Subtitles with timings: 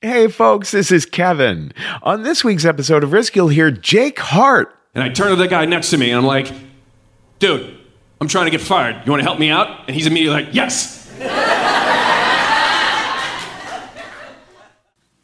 [0.00, 1.72] Hey, folks, this is Kevin.
[2.04, 4.72] On this week's episode of Risk, you'll hear Jake Hart.
[4.94, 6.52] And I turn to the guy next to me and I'm like,
[7.40, 7.76] dude,
[8.20, 9.04] I'm trying to get fired.
[9.04, 9.88] You want to help me out?
[9.88, 10.96] And he's immediately like, yes.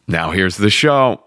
[0.08, 1.24] Now, here's the show.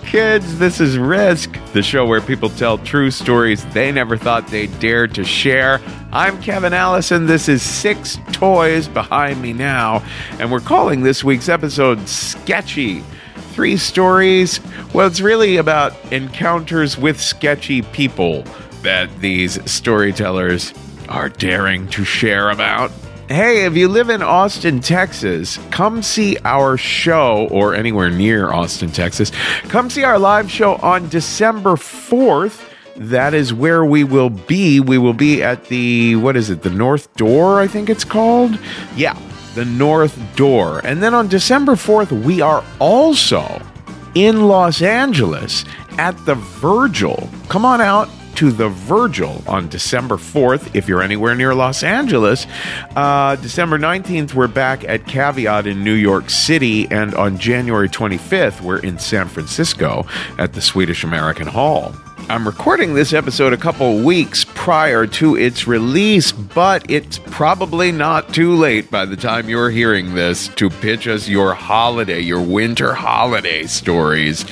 [0.00, 0.58] Kids.
[0.58, 5.06] This is Risk, the show where people tell true stories they never thought they'd dare
[5.08, 5.80] to share.
[6.12, 7.26] I'm Kevin Allison.
[7.26, 10.04] This is Six Toys behind me now,
[10.38, 13.02] and we're calling this week's episode Sketchy.
[13.52, 14.60] Three stories.
[14.92, 18.44] Well, it's really about encounters with sketchy people
[18.82, 20.74] that these storytellers
[21.08, 22.90] are daring to share about.
[23.28, 28.92] Hey, if you live in Austin, Texas, come see our show, or anywhere near Austin,
[28.92, 29.32] Texas.
[29.64, 32.62] Come see our live show on December 4th.
[32.94, 34.78] That is where we will be.
[34.78, 38.60] We will be at the, what is it, the North Door, I think it's called?
[38.94, 39.18] Yeah,
[39.56, 40.82] the North Door.
[40.84, 43.60] And then on December 4th, we are also
[44.14, 45.64] in Los Angeles
[45.98, 47.28] at the Virgil.
[47.48, 52.46] Come on out to the Virgil on December 4th if you're anywhere near Los Angeles.
[52.94, 56.86] Uh, December 19th, we're back at Caveat in New York City.
[56.90, 60.06] And on January 25th, we're in San Francisco
[60.38, 61.94] at the Swedish American Hall.
[62.28, 68.34] I'm recording this episode a couple weeks prior to its release, but it's probably not
[68.34, 72.92] too late by the time you're hearing this to pitch us your holiday, your winter
[72.92, 74.44] holiday stories,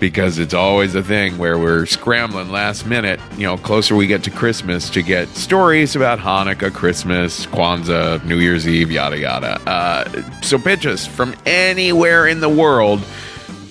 [0.00, 4.24] because it's always a thing where we're scrambling last minute, you know, closer we get
[4.24, 9.60] to Christmas to get stories about Hanukkah, Christmas, Kwanzaa, New Year's Eve, yada yada.
[9.68, 13.04] Uh, so pitch us from anywhere in the world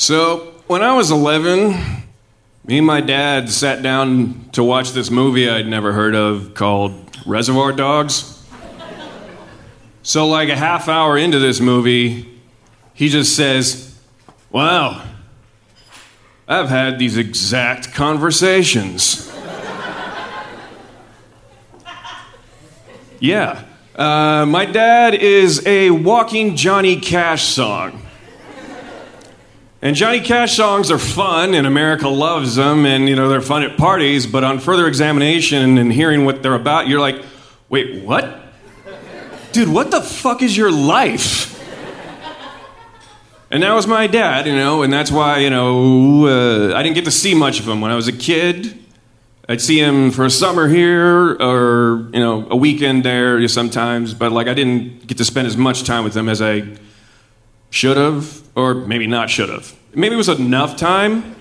[0.07, 1.72] So, when I was 11,
[2.66, 6.94] me and my dad sat down to watch this movie I'd never heard of called
[7.25, 8.41] Reservoir Dogs.
[10.03, 12.40] So, like a half hour into this movie,
[12.94, 14.00] he just says,
[14.50, 15.03] Wow,
[16.47, 19.29] I've had these exact conversations.
[23.19, 23.62] yeah,
[23.94, 28.06] uh, my dad is a walking Johnny Cash song.
[29.79, 33.61] And Johnny Cash songs are fun, and America loves them, and you know they're fun
[33.61, 34.25] at parties.
[34.25, 37.24] But on further examination and hearing what they're about, you're like,
[37.69, 38.41] "Wait, what?
[39.51, 41.53] Dude, what the fuck is your life?"
[43.50, 46.95] And that was my dad, you know, and that's why you know uh, I didn't
[46.95, 48.83] get to see much of him when I was a kid.
[49.47, 54.13] I'd see him for a summer here, or you know, a weekend there sometimes.
[54.15, 56.63] But like, I didn't get to spend as much time with him as I
[57.69, 59.75] should have, or maybe not should have.
[59.94, 61.36] Maybe it was enough time.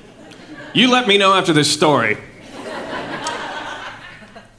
[0.75, 2.19] You let me know after this story.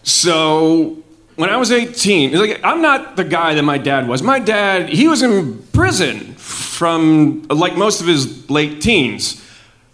[0.04, 1.04] So,
[1.36, 4.24] when I was 18, like, I'm not the guy that my dad was.
[4.24, 9.44] My dad, he was in prison from like most of his late teens.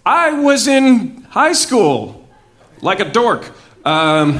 [0.06, 2.28] I was in high school.
[2.82, 3.52] like a dork.
[3.86, 4.40] Um,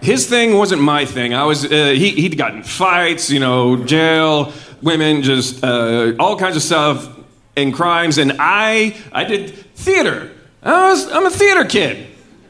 [0.00, 1.34] his thing wasn't my thing.
[1.34, 6.56] I was uh, he he'd gotten fights, you know, jail, women, just uh, all kinds
[6.56, 7.08] of stuff
[7.56, 8.18] and crimes.
[8.18, 10.30] And I I did theater.
[10.62, 12.06] I was I'm a theater kid.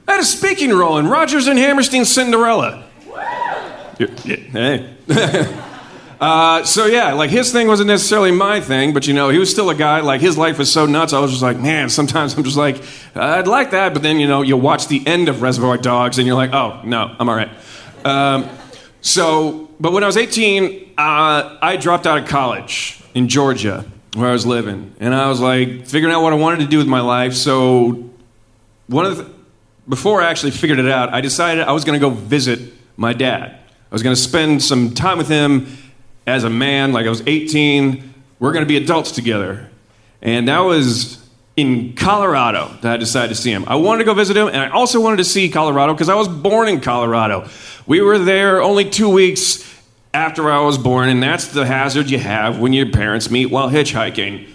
[0.06, 2.84] I had a speaking role in Rodgers and Hammerstein's Cinderella.
[3.98, 4.94] Hey.
[6.20, 9.50] Uh, so yeah, like his thing wasn't necessarily my thing, but you know, he was
[9.50, 10.00] still a guy.
[10.00, 11.12] Like his life was so nuts.
[11.12, 11.88] I was just like, man.
[11.88, 12.82] Sometimes I'm just like,
[13.14, 16.26] I'd like that, but then you know, you watch the end of Reservoir Dogs, and
[16.26, 17.50] you're like, oh no, I'm all right.
[18.04, 18.48] Um,
[19.00, 23.84] so, but when I was 18, uh, I dropped out of college in Georgia,
[24.14, 26.78] where I was living, and I was like figuring out what I wanted to do
[26.78, 27.34] with my life.
[27.34, 28.10] So,
[28.86, 29.30] one of the
[29.88, 32.60] before I actually figured it out, I decided I was going to go visit
[32.96, 33.52] my dad.
[33.52, 35.66] I was going to spend some time with him
[36.26, 38.14] as a man, like I was 18.
[38.38, 39.70] We're going to be adults together.
[40.20, 43.64] And that was in Colorado that I decided to see him.
[43.66, 46.14] I wanted to go visit him, and I also wanted to see Colorado because I
[46.14, 47.48] was born in Colorado.
[47.88, 49.64] We were there only two weeks
[50.12, 53.70] after I was born, and that's the hazard you have when your parents meet while
[53.70, 54.46] hitchhiking.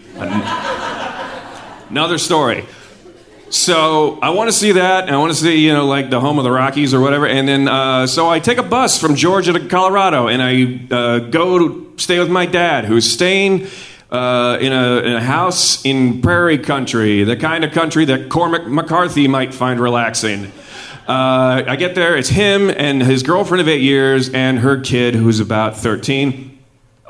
[1.90, 2.64] Another story.
[3.50, 6.20] So I want to see that, and I want to see, you know, like the
[6.20, 7.26] home of the Rockies or whatever.
[7.26, 11.20] And then, uh, so I take a bus from Georgia to Colorado, and I uh,
[11.32, 13.66] go to stay with my dad, who's staying
[14.12, 18.68] uh, in, a, in, a, house in prairie country, the kind of country that Cormac
[18.68, 20.52] McCarthy might find relaxing.
[21.08, 25.16] Uh, I get there, it's him and his girlfriend of eight years, and her kid,
[25.16, 26.58] who's about 13.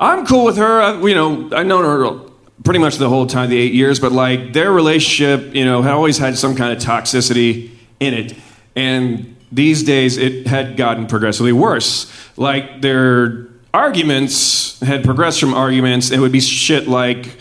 [0.00, 0.80] I'm cool with her.
[0.80, 2.30] I, you know, I've known her
[2.64, 5.92] pretty much the whole time, the eight years, but like their relationship, you know, had
[5.92, 7.70] always had some kind of toxicity
[8.00, 8.34] in it.
[8.74, 12.12] And these days it had gotten progressively worse.
[12.36, 17.36] Like their arguments had progressed from arguments, and it would be shit like,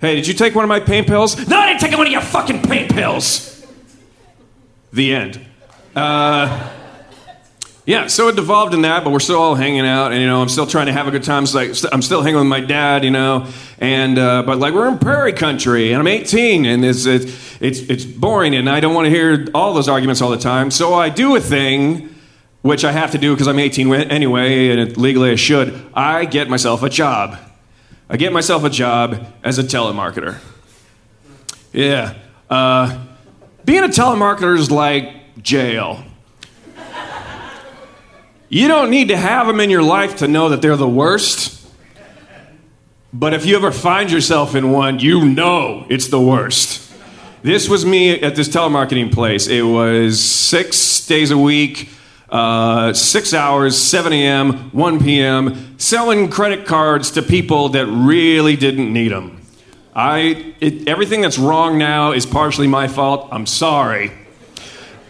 [0.00, 1.48] hey, did you take one of my pain pills?
[1.48, 3.66] No, I didn't take one of your fucking pain pills.
[4.92, 5.43] The end.
[5.94, 6.70] Uh,
[7.86, 10.40] yeah, so it devolved in that, but we're still all hanging out, and you know,
[10.40, 11.44] I'm still trying to have a good time.
[11.44, 13.46] So like, I'm still hanging with my dad, you know,
[13.78, 17.80] and uh, but like we're in prairie country, and I'm 18, and it's it's it's,
[17.80, 20.70] it's boring, and I don't want to hear all those arguments all the time.
[20.70, 22.14] So I do a thing,
[22.62, 25.78] which I have to do because I'm 18 anyway, and legally I should.
[25.92, 27.38] I get myself a job.
[28.08, 30.38] I get myself a job as a telemarketer.
[31.74, 32.14] Yeah,
[32.48, 33.04] uh,
[33.66, 36.04] being a telemarketer is like jail.
[38.48, 41.66] You don't need to have them in your life to know that they're the worst.
[43.12, 46.92] But if you ever find yourself in one, you know it's the worst.
[47.42, 49.48] This was me at this telemarketing place.
[49.48, 51.90] It was six days a week,
[52.28, 58.92] uh, six hours, 7 a.m., 1 p.m., selling credit cards to people that really didn't
[58.92, 59.42] need them.
[59.94, 63.28] I, it, everything that's wrong now is partially my fault.
[63.30, 64.10] I'm sorry.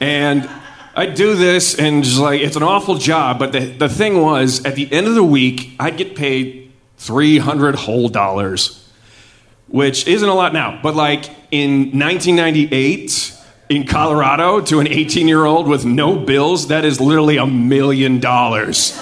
[0.05, 0.51] And
[0.95, 4.63] I'd do this and just like it's an awful job, but the, the thing was
[4.67, 8.87] at the end of the week I'd get paid 300 whole dollars,
[9.67, 13.35] which isn't a lot now, but like in 1998
[13.71, 18.21] in Colorado to an 18 year old with no bills, that is literally a million
[18.21, 18.93] dollars.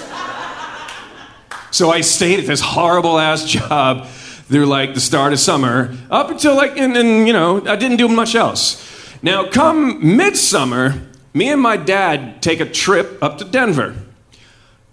[1.71, 6.29] So I stayed at this horrible ass job through like the start of summer up
[6.29, 8.92] until like, and, and you know, I didn't do much else.
[9.23, 11.01] Now, come midsummer,
[11.33, 13.95] me and my dad take a trip up to Denver.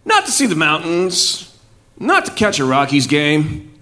[0.05, 1.59] Not to see the mountains,
[1.99, 3.75] not to catch a Rockies game,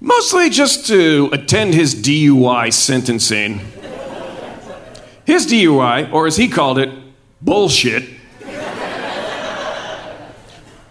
[0.00, 3.60] mostly just to attend his DUI sentencing.
[5.26, 6.88] His DUI, or as he called it,
[7.42, 8.08] bullshit.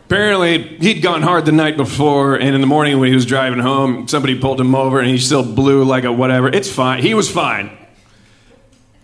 [0.05, 3.57] Apparently, he'd gone hard the night before, and in the morning when he was driving
[3.57, 6.47] home, somebody pulled him over and he still blew like a whatever.
[6.47, 7.01] It's fine.
[7.01, 7.75] He was fine.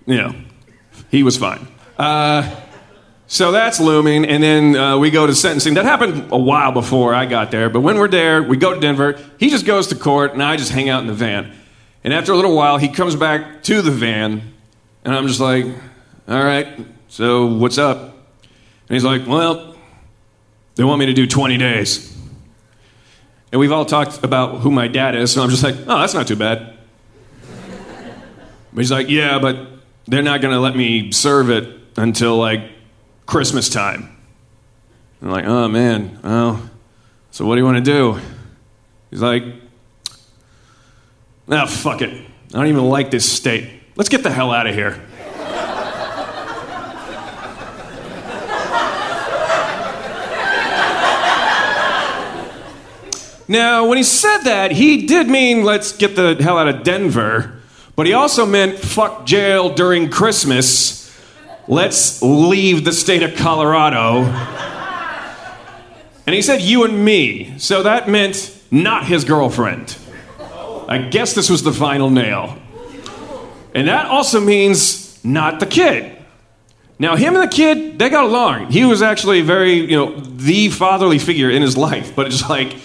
[0.05, 0.35] You know,
[1.09, 1.67] he was fine.
[1.97, 2.55] Uh,
[3.27, 5.75] so that's looming, and then uh, we go to sentencing.
[5.75, 8.79] That happened a while before I got there, but when we're there, we go to
[8.79, 9.17] Denver.
[9.37, 11.53] He just goes to court, and I just hang out in the van.
[12.03, 14.53] And after a little while, he comes back to the van,
[15.05, 15.65] and I'm just like,
[16.27, 16.67] all right,
[17.07, 17.99] so what's up?
[18.01, 19.77] And he's like, well,
[20.75, 22.17] they want me to do 20 days.
[23.51, 26.13] And we've all talked about who my dad is, so I'm just like, oh, that's
[26.13, 26.77] not too bad.
[28.73, 29.67] But he's like, yeah, but
[30.07, 32.61] they're not going to let me serve it until like
[33.25, 34.17] Christmas time.
[35.21, 36.69] I'm like, oh man, well,
[37.29, 38.19] so what do you want to do?
[39.09, 39.43] He's like,
[41.47, 42.09] oh, fuck it.
[42.09, 43.69] I don't even like this state.
[43.95, 45.01] Let's get the hell out of here.
[53.47, 57.60] now, when he said that, he did mean let's get the hell out of Denver,
[58.01, 61.15] but he also meant fuck jail during Christmas
[61.67, 64.23] let's leave the state of Colorado.
[66.25, 67.59] And he said, You and me.
[67.59, 69.95] So that meant not his girlfriend.
[70.87, 72.57] I guess this was the final nail.
[73.75, 76.17] And that also means not the kid.
[76.97, 78.71] Now, him and the kid, they got along.
[78.71, 82.15] He was actually very, you know, the fatherly figure in his life.
[82.15, 82.75] But it's like,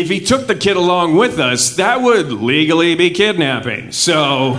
[0.00, 3.92] if he took the kid along with us, that would legally be kidnapping.
[3.92, 4.58] So,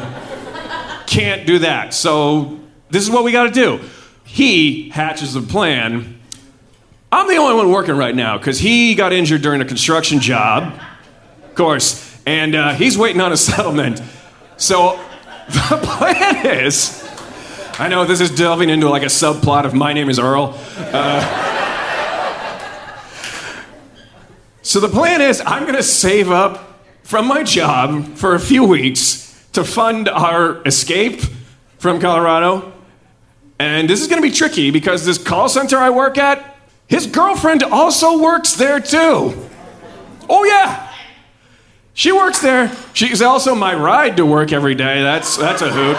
[1.05, 1.93] can't do that.
[1.93, 3.79] So, this is what we got to do.
[4.23, 6.19] He hatches a plan.
[7.11, 10.79] I'm the only one working right now because he got injured during a construction job,
[11.43, 14.01] of course, and uh, he's waiting on a settlement.
[14.57, 14.99] So,
[15.47, 17.07] the plan is
[17.79, 20.59] I know this is delving into like a subplot of My Name is Earl.
[20.77, 21.56] Uh,
[24.67, 28.65] so the plan is I'm going to save up from my job for a few
[28.65, 31.21] weeks to fund our escape
[31.79, 32.73] from Colorado.
[33.59, 36.57] And this is going to be tricky because this call center I work at,
[36.87, 39.33] his girlfriend also works there too.
[40.29, 40.91] Oh, yeah.
[41.93, 42.69] She works there.
[42.91, 45.01] She's also my ride to work every day.
[45.01, 45.95] That's, that's a hoot.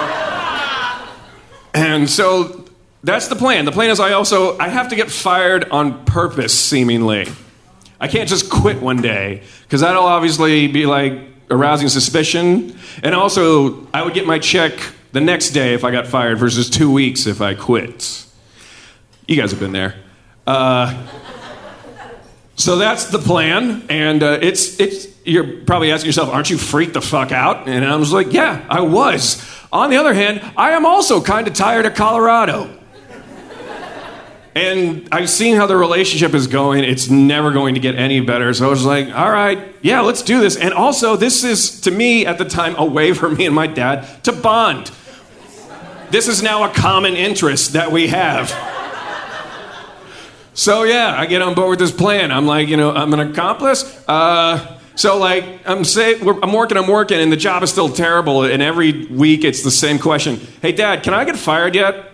[1.72, 2.66] And so
[3.02, 3.64] that's the plan.
[3.64, 7.28] The plan is I also I have to get fired on purpose seemingly.
[8.00, 11.19] I can't just quit one day because that'll obviously be like
[11.50, 12.78] arousing suspicion.
[13.02, 14.73] And also I would get my check
[15.12, 18.25] the next day if I got fired versus 2 weeks if I quit.
[19.26, 19.95] You guys have been there.
[20.47, 21.07] Uh,
[22.59, 25.07] so that's the plan, and uh, it's it's.
[25.25, 28.64] You're probably asking yourself, "Aren't you freaked the fuck out?" And I was like, "Yeah,
[28.69, 32.69] I was." On the other hand, I am also kind of tired of Colorado.
[34.55, 36.85] And I've seen how the relationship is going.
[36.85, 38.52] It's never going to get any better.
[38.55, 40.57] So I was like, all right, yeah, let's do this.
[40.57, 43.67] And also, this is, to me, at the time, a way for me and my
[43.67, 44.90] dad to bond.
[46.11, 48.50] This is now a common interest that we have.
[50.55, 52.33] So, yeah, I get on board with this plan.
[52.33, 53.85] I'm like, you know, I'm an accomplice.
[54.09, 58.43] Uh, so like I'm say I'm working, I'm working, and the job is still terrible.
[58.43, 62.11] And every week it's the same question: Hey, Dad, can I get fired yet?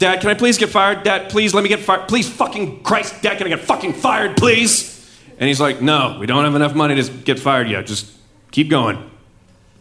[0.00, 1.02] Dad, can I please get fired?
[1.02, 2.08] Dad, please let me get fired.
[2.08, 4.96] Please, fucking Christ, Dad, can I get fucking fired, please?
[5.38, 7.86] And he's like, No, we don't have enough money to get fired yet.
[7.86, 8.10] Just
[8.50, 9.10] keep going.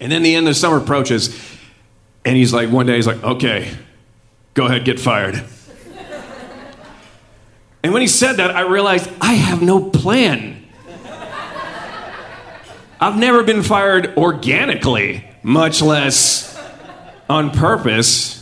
[0.02, 1.34] And then the end of summer approaches,
[2.26, 3.74] and he's like, one day he's like, Okay,
[4.56, 5.36] go ahead, get fired.
[7.84, 10.68] and when he said that, I realized I have no plan.
[13.00, 16.62] I've never been fired organically, much less
[17.30, 18.39] on purpose.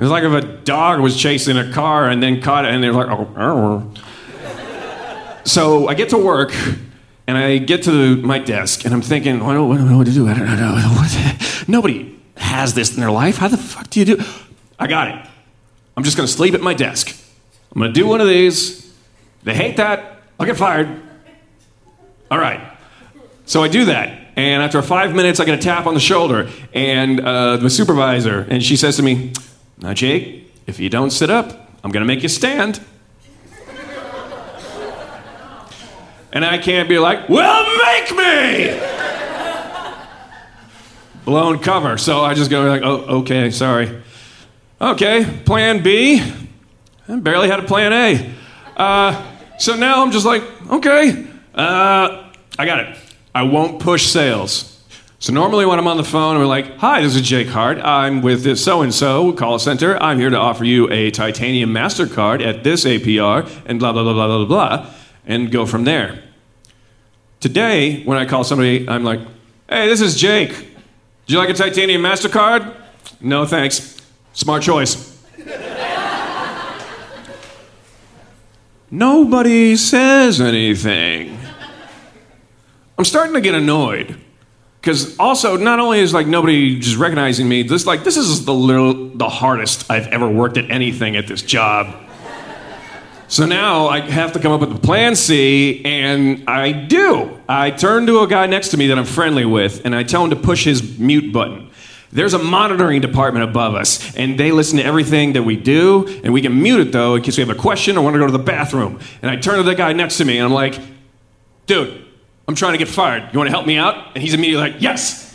[0.00, 2.82] It was like if a dog was chasing a car and then caught it, and
[2.82, 3.92] they're like, oh.
[5.44, 6.54] So I get to work,
[7.26, 10.26] and I get to my desk, and I'm thinking, what, what, what to do?
[10.26, 10.72] I don't know.
[10.96, 11.68] What?
[11.68, 13.36] Nobody has this in their life.
[13.36, 14.24] How the fuck do you do?
[14.78, 15.26] I got it.
[15.98, 17.14] I'm just going to sleep at my desk.
[17.70, 18.90] I'm going to do one of these.
[19.42, 20.22] They hate that.
[20.38, 21.02] I'll get fired.
[22.30, 22.74] All right.
[23.44, 24.18] So I do that.
[24.36, 28.46] And after five minutes, I get a tap on the shoulder, and uh, the supervisor,
[28.48, 29.34] and she says to me,
[29.80, 32.80] Now, Jake, if you don't sit up, I'm going to make you stand.
[36.32, 38.80] and I can't be like, Well, make me!
[41.24, 41.96] Blown cover.
[41.98, 44.02] So I just go like, Oh, okay, sorry.
[44.80, 46.20] Okay, plan B.
[47.08, 48.34] I barely had a plan A.
[48.76, 49.26] Uh,
[49.58, 52.96] so now I'm just like, okay, uh, I got it.
[53.34, 54.69] I won't push sales.
[55.22, 57.78] So normally when I'm on the phone, we're like, "Hi, this is Jake Hart.
[57.84, 60.02] I'm with this so and so call center.
[60.02, 64.14] I'm here to offer you a titanium Mastercard at this APR and blah blah blah
[64.14, 64.86] blah blah blah,
[65.26, 66.22] and go from there."
[67.38, 69.20] Today, when I call somebody, I'm like,
[69.68, 70.52] "Hey, this is Jake.
[70.52, 72.72] Would you like a titanium Mastercard?"
[73.20, 74.00] No, thanks.
[74.32, 75.18] Smart choice.
[78.90, 81.38] Nobody says anything.
[82.96, 84.16] I'm starting to get annoyed
[84.80, 88.54] because also not only is like nobody just recognizing me, this like this is the
[88.54, 91.94] little, the hardest I've ever worked at anything at this job.
[93.28, 97.38] So now I have to come up with a plan C, and I do.
[97.48, 100.24] I turn to a guy next to me that I'm friendly with, and I tell
[100.24, 101.70] him to push his mute button.
[102.10, 106.32] There's a monitoring department above us, and they listen to everything that we do, and
[106.32, 108.26] we can mute it though in case we have a question or want to go
[108.26, 108.98] to the bathroom.
[109.22, 110.76] And I turn to the guy next to me, and I'm like,
[111.66, 112.04] dude,
[112.48, 113.28] I'm trying to get fired.
[113.32, 114.14] You want to help me out?
[114.14, 115.28] And he's immediately like, Yes.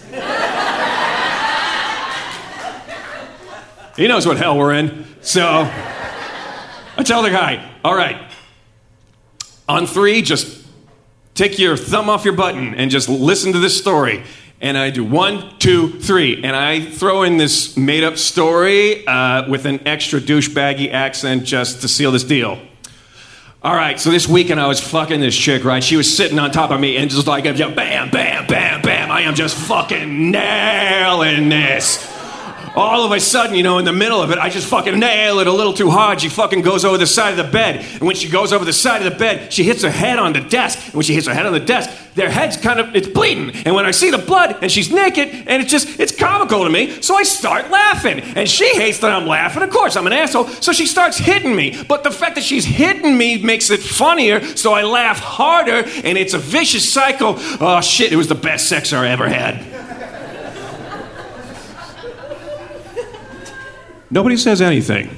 [3.97, 5.05] he knows what hell we're in.
[5.21, 5.43] So
[6.97, 8.17] I tell the guy, All right,
[9.67, 10.63] on three, just
[11.33, 14.23] take your thumb off your button and just listen to this story.
[14.61, 19.47] and I do one, two, three, and I throw in this made up story uh,
[19.49, 22.57] with an extra douchebaggy accent just to seal this deal.
[23.65, 25.83] All right, so this weekend I was fucking this chick, right?
[25.83, 27.55] She was sitting on top of me and just like, bam,
[28.11, 29.09] bam, bam, bam.
[29.09, 32.14] I am just fucking nailing this
[32.75, 35.39] all of a sudden, you know, in the middle of it, I just fucking nail
[35.39, 36.21] it a little too hard.
[36.21, 37.85] She fucking goes over the side of the bed.
[37.93, 40.33] And when she goes over the side of the bed, she hits her head on
[40.33, 40.79] the desk.
[40.85, 43.51] And when she hits her head on the desk, their head's kind of, it's bleeding.
[43.65, 46.69] And when I see the blood and she's naked, and it's just, it's comical to
[46.69, 48.21] me, so I start laughing.
[48.21, 49.63] And she hates that I'm laughing.
[49.63, 50.47] Of course, I'm an asshole.
[50.47, 51.81] So she starts hitting me.
[51.87, 56.17] But the fact that she's hitting me makes it funnier, so I laugh harder, and
[56.17, 57.35] it's a vicious cycle.
[57.37, 59.74] Oh shit, it was the best sex I ever had.
[64.15, 65.09] Nobody says anything.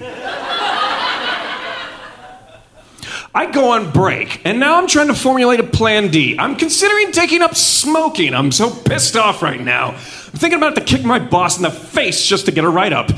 [3.35, 6.35] I go on break, and now I'm trying to formulate a plan D.
[6.39, 8.33] I'm considering taking up smoking.
[8.33, 9.89] I'm so pissed off right now.
[9.89, 9.97] I'm
[10.39, 13.11] thinking about to kick my boss in the face just to get a write up.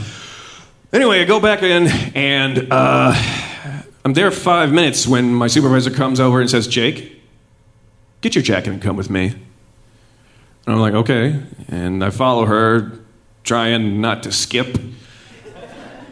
[0.92, 3.14] Anyway, I go back in, and uh,
[4.04, 7.22] I'm there five minutes when my supervisor comes over and says, Jake,
[8.20, 9.28] get your jacket and come with me.
[9.28, 11.42] And I'm like, okay.
[11.70, 13.00] And I follow her,
[13.46, 14.78] trying not to skip.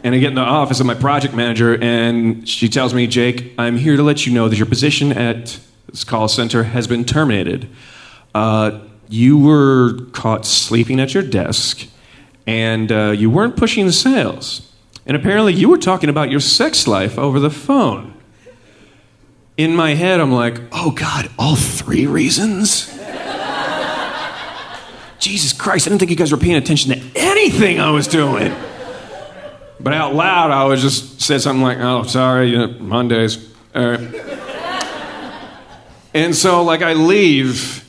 [0.08, 3.52] And I get in the office of my project manager, and she tells me, Jake,
[3.58, 7.04] I'm here to let you know that your position at this call center has been
[7.04, 7.68] terminated.
[8.34, 11.86] Uh, you were caught sleeping at your desk,
[12.46, 14.72] and uh, you weren't pushing sales.
[15.04, 18.14] And apparently, you were talking about your sex life over the phone.
[19.58, 22.86] In my head, I'm like, oh God, all three reasons?
[25.18, 28.54] Jesus Christ, I didn't think you guys were paying attention to anything I was doing.
[29.88, 33.38] But out loud, I would just say something like, oh, sorry, you know, Mondays.
[33.72, 34.12] and
[36.32, 37.88] so, like, I leave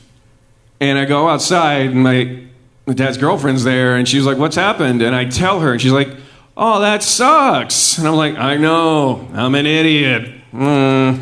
[0.80, 2.44] and I go outside, and my,
[2.86, 5.02] my dad's girlfriend's there, and she's like, what's happened?
[5.02, 6.08] And I tell her, and she's like,
[6.56, 7.98] oh, that sucks.
[7.98, 10.32] And I'm like, I know, I'm an idiot.
[10.54, 11.20] Mm.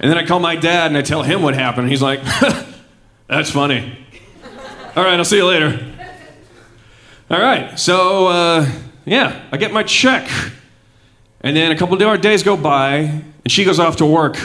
[0.00, 1.88] And then I call my dad and I tell him what happened.
[1.88, 2.20] He's like,
[3.26, 3.98] that's funny.
[4.94, 5.82] All right, I'll see you later.
[7.30, 8.70] All right, so, uh,
[9.04, 10.28] yeah, I get my check.
[11.40, 14.36] And then a couple of days go by, and she goes off to work.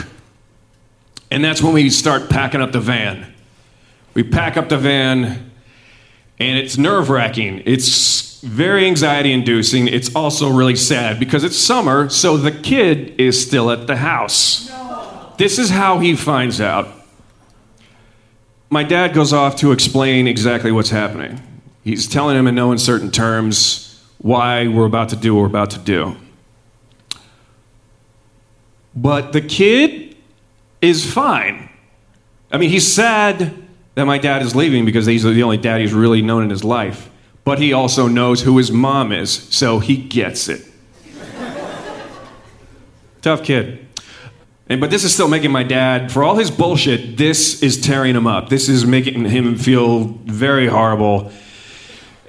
[1.30, 3.32] And that's when we start packing up the van.
[4.14, 5.52] We pack up the van,
[6.40, 7.62] and it's nerve wracking.
[7.66, 9.86] It's very anxiety inducing.
[9.88, 14.68] It's also really sad because it's summer, so the kid is still at the house.
[14.68, 15.32] No.
[15.36, 16.88] This is how he finds out.
[18.70, 21.40] My dad goes off to explain exactly what's happening.
[21.84, 23.87] He's telling him in no uncertain terms
[24.18, 26.16] why we're about to do what we're about to do.
[28.94, 30.16] But the kid
[30.80, 31.70] is fine.
[32.50, 33.54] I mean, he's sad
[33.94, 36.64] that my dad is leaving because he's the only dad he's really known in his
[36.64, 37.10] life.
[37.44, 40.66] But he also knows who his mom is, so he gets it.
[43.22, 43.86] Tough kid.
[44.68, 48.14] And, but this is still making my dad, for all his bullshit, this is tearing
[48.14, 48.50] him up.
[48.50, 51.32] This is making him feel very horrible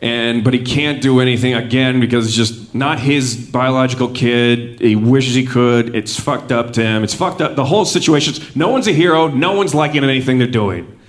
[0.02, 4.80] and but he can't do anything again because it's just not his biological kid.
[4.80, 5.96] He wishes he could.
[5.96, 7.04] It's fucked up to him.
[7.04, 7.56] It's fucked up.
[7.56, 8.44] The whole situation.
[8.56, 9.28] No one's a hero.
[9.28, 11.00] No one's liking anything they're doing.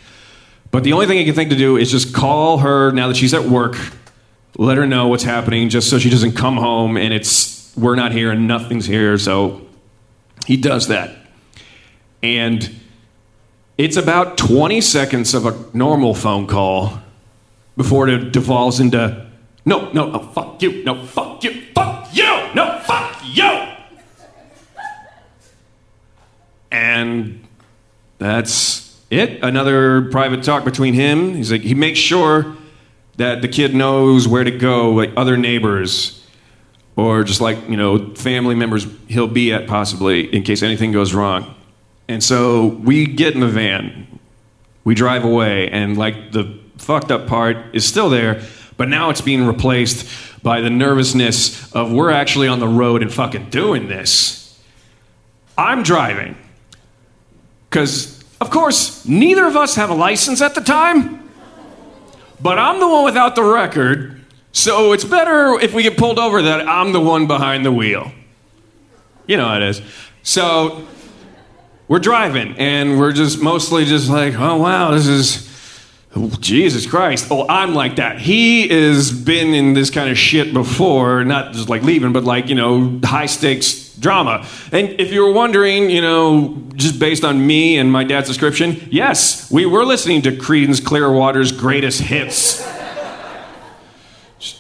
[0.73, 3.17] But the only thing he can think to do is just call her now that
[3.17, 3.77] she's at work,
[4.57, 8.13] let her know what's happening, just so she doesn't come home and it's we're not
[8.13, 9.19] here and nothing's here.
[9.19, 9.67] So
[10.47, 11.17] he does that,
[12.23, 12.75] and
[13.79, 17.01] it's about 20 seconds of a normal phone call
[17.81, 19.27] before it devolves into
[19.65, 23.69] no, no, no, fuck you, no, fuck you, fuck you, no, fuck you.
[26.71, 27.43] And
[28.19, 29.43] that's it.
[29.43, 31.35] Another private talk between him.
[31.37, 32.55] He's like, he makes sure
[33.17, 36.23] that the kid knows where to go, like other neighbors,
[36.97, 41.15] or just like, you know, family members he'll be at possibly in case anything goes
[41.15, 41.55] wrong.
[42.09, 44.21] And so we get in the van,
[44.85, 48.43] we drive away, and like the fucked up part is still there,
[48.77, 50.09] but now it's being replaced
[50.43, 54.59] by the nervousness of we're actually on the road and fucking doing this.
[55.57, 56.37] I'm driving.
[57.69, 61.29] Because, of course, neither of us have a license at the time,
[62.41, 66.43] but I'm the one without the record, so it's better if we get pulled over
[66.43, 68.11] that I'm the one behind the wheel.
[69.27, 69.83] You know how it is.
[70.23, 70.87] So,
[71.87, 75.50] we're driving, and we're just mostly just like, oh wow, this is
[76.17, 77.29] Oh, Jesus Christ.
[77.31, 78.19] Oh, I'm like that.
[78.19, 82.49] He has been in this kind of shit before, not just like leaving, but like,
[82.49, 84.45] you know, high stakes drama.
[84.73, 88.89] And if you were wondering, you know, just based on me and my dad's description,
[88.91, 92.67] yes, we were listening to Creedence Clearwater's greatest hits.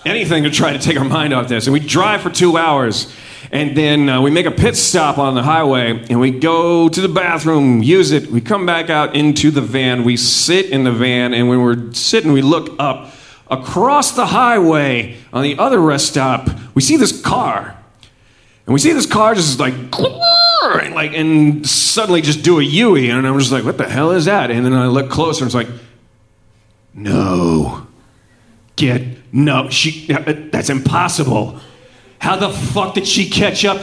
[0.04, 1.66] Anything to try to take our mind off this.
[1.66, 3.12] And we drive for two hours.
[3.52, 7.00] And then uh, we make a pit stop on the highway and we go to
[7.00, 8.28] the bathroom, use it.
[8.28, 10.04] We come back out into the van.
[10.04, 11.34] We sit in the van.
[11.34, 13.12] And when we're sitting, we look up
[13.48, 16.48] across the highway on the other rest stop.
[16.74, 17.76] We see this car.
[18.66, 23.10] And we see this car just like, and like, and suddenly just do a Yui.
[23.10, 24.50] And I'm just like, what the hell is that?
[24.50, 25.68] And then I look closer and it's like,
[26.94, 27.86] no.
[28.76, 29.68] Get, no.
[29.70, 31.60] She, that's impossible.
[32.20, 33.80] How the fuck did she catch up?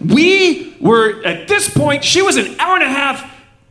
[0.00, 3.30] We were, at this point, she was an hour and a half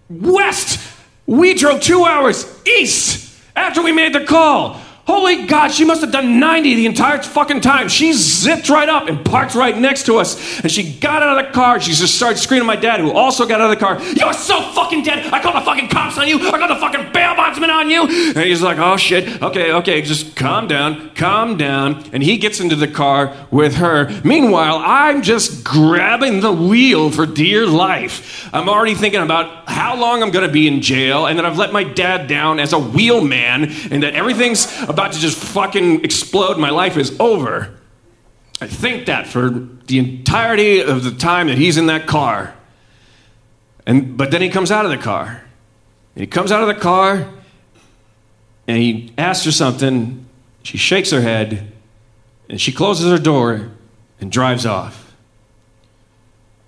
[0.10, 0.86] west.
[1.26, 4.82] We drove two hours east after we made the call.
[5.10, 7.89] Holy God, she must have done 90 the entire fucking time.
[7.89, 10.60] She zipped right up and parked right next to us.
[10.60, 11.80] And she got out of the car.
[11.80, 14.00] She just started screaming at my dad, who also got out of the car.
[14.13, 15.34] You're so fucking dead.
[15.34, 16.38] I called the fucking cops on you.
[16.48, 18.04] I called the fucking bail bondsman on you.
[18.04, 19.41] And he's like, oh shit.
[19.41, 22.08] Okay, okay, just calm down, calm down.
[22.13, 24.12] And he gets into the car with her.
[24.24, 28.48] Meanwhile, I'm just grabbing the wheel for dear life.
[28.54, 31.58] I'm already thinking about how long I'm going to be in jail and that I've
[31.58, 34.67] let my dad down as a wheelman and that everything's
[35.00, 36.58] about to just fucking explode.
[36.58, 37.74] My life is over.
[38.60, 42.54] I think that for the entirety of the time that he's in that car.
[43.86, 45.42] And, but then he comes out of the car.
[46.16, 47.30] And he comes out of the car
[48.68, 50.26] and he asks her something.
[50.64, 51.72] She shakes her head
[52.50, 53.72] and she closes her door
[54.20, 55.16] and drives off.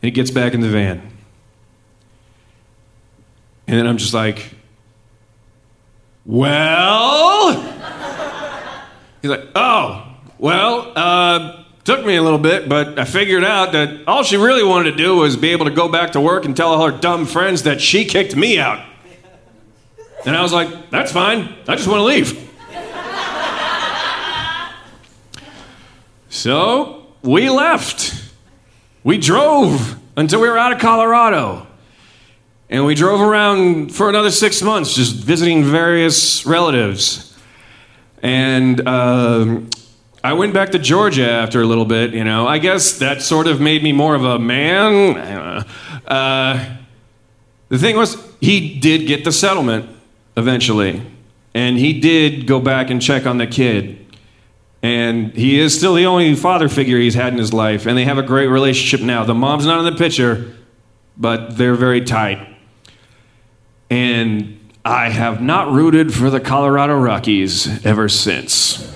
[0.02, 1.02] And he gets back in the van.
[3.68, 4.56] And then I'm just like,
[6.26, 7.81] well?
[9.22, 10.08] He's like, oh,
[10.40, 14.64] well, uh, took me a little bit, but I figured out that all she really
[14.64, 16.98] wanted to do was be able to go back to work and tell all her
[16.98, 18.84] dumb friends that she kicked me out.
[20.26, 21.56] And I was like, that's fine.
[21.68, 22.50] I just want to leave.
[26.30, 28.32] so we left.
[29.04, 31.68] We drove until we were out of Colorado.
[32.70, 37.31] And we drove around for another six months, just visiting various relatives.
[38.22, 39.70] And um,
[40.24, 42.48] I went back to Georgia after a little bit, you know.
[42.48, 45.18] I guess that sort of made me more of a man.
[46.08, 46.78] Uh,
[47.70, 49.90] the thing was, he did get the settlement
[50.38, 51.02] eventually.
[51.54, 53.98] And he did go back and check on the kid.
[54.84, 57.86] And he is still the only father figure he's had in his life.
[57.86, 59.24] And they have a great relationship now.
[59.24, 60.56] The mom's not in the picture,
[61.18, 62.48] but they're very tight.
[63.90, 68.88] And I have not rooted for the Colorado Rockies ever since.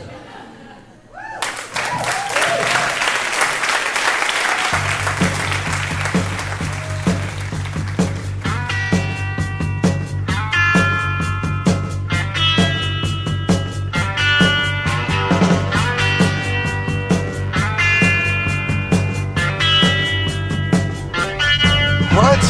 [22.15, 22.43] What?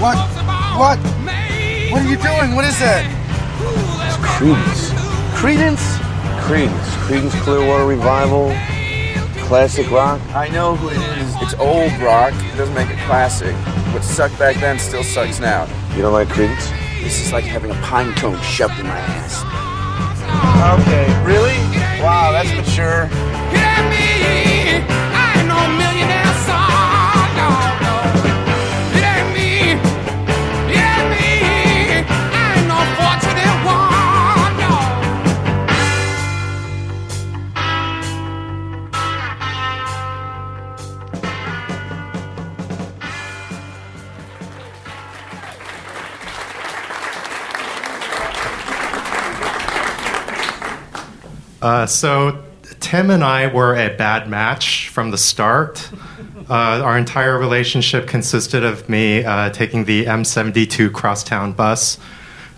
[0.00, 0.98] What?
[0.98, 1.17] What?
[2.08, 2.56] What are you doing?
[2.56, 3.04] What is that?
[4.08, 4.96] It's Creedence.
[5.36, 5.98] Creedence?
[6.40, 6.88] Creedence.
[7.04, 8.48] Creedence Clearwater Revival.
[9.46, 10.18] Classic rock.
[10.34, 11.34] I know who it is.
[11.42, 12.32] It's old rock.
[12.32, 13.54] It doesn't make it classic.
[13.92, 15.68] What sucked back then still sucks now.
[15.96, 16.72] You don't like Creedence?
[17.02, 19.44] This is like having a pine cone shoved in my ass.
[20.80, 21.58] Okay, really?
[22.02, 23.04] Wow, that's mature.
[51.60, 52.44] Uh, so
[52.80, 55.90] Tim and I were a bad match from the start.
[56.50, 61.98] Uh, our entire relationship consisted of me uh, taking the M72 crosstown bus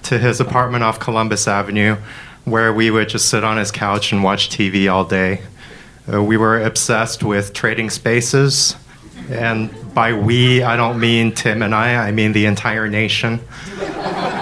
[0.05, 1.97] to his apartment off Columbus Avenue,
[2.45, 5.43] where we would just sit on his couch and watch TV all day.
[6.13, 8.77] Uh, we were obsessed with trading spaces,
[9.29, 13.41] and by we, I don't mean Tim and I, I mean the entire nation.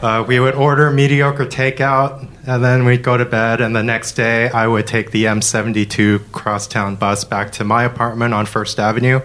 [0.00, 3.60] Uh, we would order mediocre takeout, and then we'd go to bed.
[3.60, 8.32] And the next day, I would take the M72 crosstown bus back to my apartment
[8.32, 9.20] on First Avenue,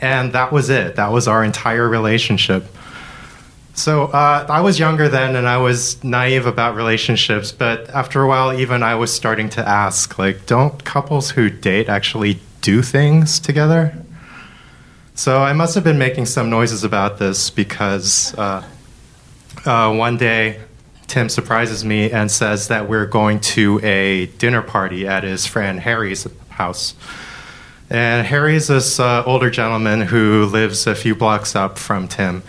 [0.00, 0.96] and that was it.
[0.96, 2.66] That was our entire relationship.
[3.74, 7.52] So uh, I was younger then, and I was naive about relationships.
[7.52, 11.88] But after a while, even I was starting to ask, like, don't couples who date
[11.88, 13.96] actually do things together?
[15.14, 18.64] So I must have been making some noises about this because uh,
[19.64, 20.60] uh, one day
[21.06, 25.80] Tim surprises me and says that we're going to a dinner party at his friend
[25.80, 26.94] Harry's house.
[27.90, 32.42] And Harry's this uh, older gentleman who lives a few blocks up from Tim.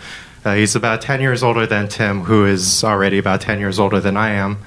[0.44, 4.00] Uh, he's about 10 years older than Tim, who is already about 10 years older
[4.00, 4.58] than I am.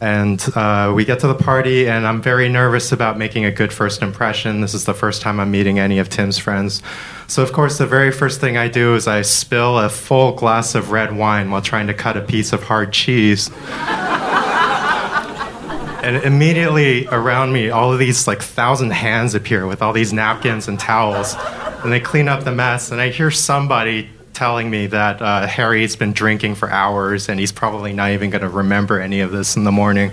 [0.00, 3.72] And uh, we get to the party, and I'm very nervous about making a good
[3.72, 4.60] first impression.
[4.60, 6.82] This is the first time I'm meeting any of Tim's friends.
[7.28, 10.74] So, of course, the very first thing I do is I spill a full glass
[10.74, 13.50] of red wine while trying to cut a piece of hard cheese.
[16.02, 20.68] and immediately around me, all of these like thousand hands appear with all these napkins
[20.68, 21.34] and towels,
[21.82, 22.90] and they clean up the mess.
[22.90, 27.52] And I hear somebody telling me that uh, Harry's been drinking for hours and he's
[27.52, 30.12] probably not even going to remember any of this in the morning.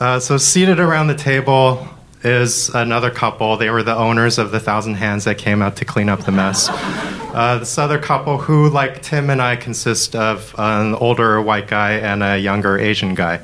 [0.00, 1.86] Uh, so, seated around the table
[2.22, 3.56] is another couple.
[3.56, 6.32] They were the owners of the Thousand Hands that came out to clean up the
[6.32, 6.68] mess.
[6.70, 11.92] Uh, this other couple, who, like Tim and I, consist of an older white guy
[11.92, 13.40] and a younger Asian guy.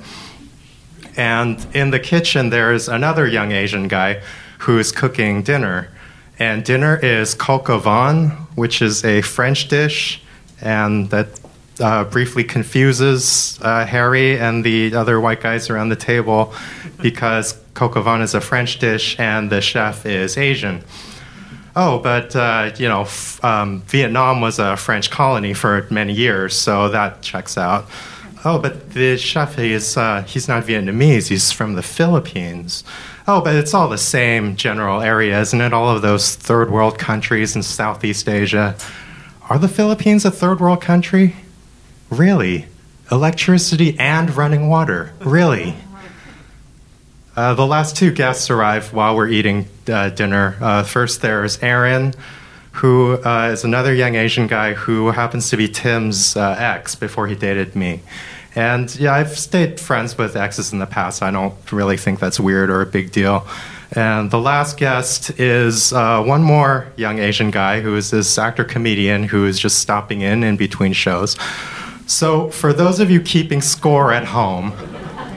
[1.16, 4.22] And in the kitchen, there's another young Asian guy
[4.60, 5.88] who's cooking dinner.
[6.40, 10.22] And dinner is coq au vin, which is a French dish,
[10.62, 11.38] and that
[11.78, 16.54] uh, briefly confuses uh, Harry and the other white guys around the table
[17.02, 20.82] because coq au vin is a French dish and the chef is Asian.
[21.76, 23.06] Oh, but uh, you know,
[23.42, 27.86] um, Vietnam was a French colony for many years, so that checks out.
[28.46, 31.28] Oh, but the chef is uh, he's not Vietnamese.
[31.28, 32.82] He's from the Philippines.
[33.28, 35.72] Oh, but it's all the same general area, isn't it?
[35.72, 38.76] All of those third world countries in Southeast Asia.
[39.48, 41.36] Are the Philippines a third world country?
[42.08, 42.66] Really?
[43.10, 45.12] Electricity and running water?
[45.20, 45.74] Really?
[47.36, 50.56] Uh, the last two guests arrive while we're eating uh, dinner.
[50.60, 52.14] Uh, first, there's Aaron,
[52.72, 57.26] who uh, is another young Asian guy who happens to be Tim's uh, ex before
[57.26, 58.00] he dated me.
[58.54, 61.22] And yeah, I've stayed friends with exes in the past.
[61.22, 63.46] I don't really think that's weird or a big deal.
[63.92, 68.64] And the last guest is uh, one more young Asian guy who is this actor
[68.64, 71.36] comedian who is just stopping in in between shows.
[72.06, 74.72] So, for those of you keeping score at home,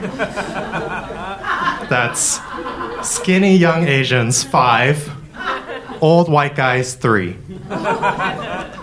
[1.88, 2.40] that's
[3.02, 5.08] skinny young Asians, five,
[6.00, 7.36] old white guys, three.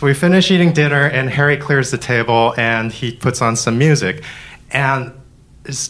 [0.00, 3.76] So we finish eating dinner, and Harry clears the table and he puts on some
[3.76, 4.24] music.
[4.70, 5.12] And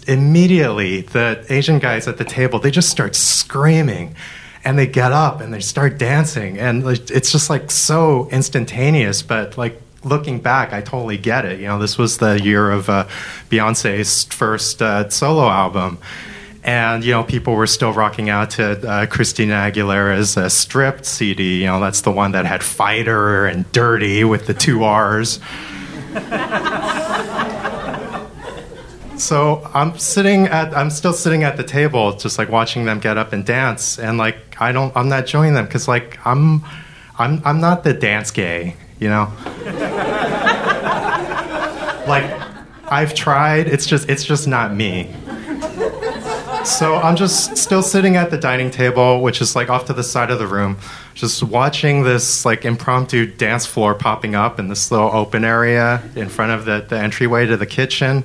[0.09, 4.16] immediately, the Asian guys at the table they just start screaming,
[4.64, 9.23] and they get up and they start dancing, and it's just like so instantaneous.
[9.23, 11.61] But like looking back, I totally get it.
[11.61, 13.07] You know, this was the year of uh,
[13.49, 15.99] Beyonce's first uh, solo album
[16.62, 21.61] and you know people were still rocking out to uh, Christina Aguilera's uh, stripped CD.
[21.61, 25.40] You know that's the one that had "Fighter" and "Dirty" with the two R's.
[29.16, 33.16] so I'm sitting at I'm still sitting at the table, just like watching them get
[33.16, 36.62] up and dance, and like I don't I'm not joining them because like I'm
[37.18, 39.33] I'm I'm not the dance gay, you know.
[42.07, 42.31] like
[42.90, 45.14] I've tried, it's just it's just not me.
[46.64, 50.03] So I'm just still sitting at the dining table, which is like off to the
[50.03, 50.79] side of the room,
[51.14, 56.29] just watching this like impromptu dance floor popping up in this little open area in
[56.29, 58.25] front of the, the entryway to the kitchen.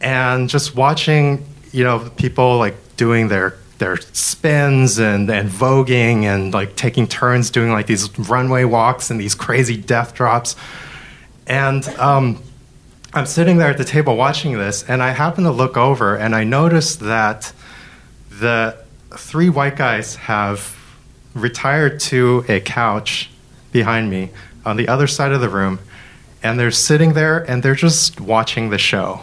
[0.00, 6.54] And just watching, you know, people like doing their their spins and, and voguing and
[6.54, 10.56] like taking turns doing like these runway walks and these crazy death drops.
[11.46, 12.42] And um,
[13.16, 16.34] I'm sitting there at the table watching this, and I happen to look over and
[16.34, 17.52] I notice that
[18.28, 18.76] the
[19.16, 20.76] three white guys have
[21.32, 23.30] retired to a couch
[23.70, 24.30] behind me
[24.66, 25.78] on the other side of the room,
[26.42, 29.20] and they're sitting there and they're just watching the show.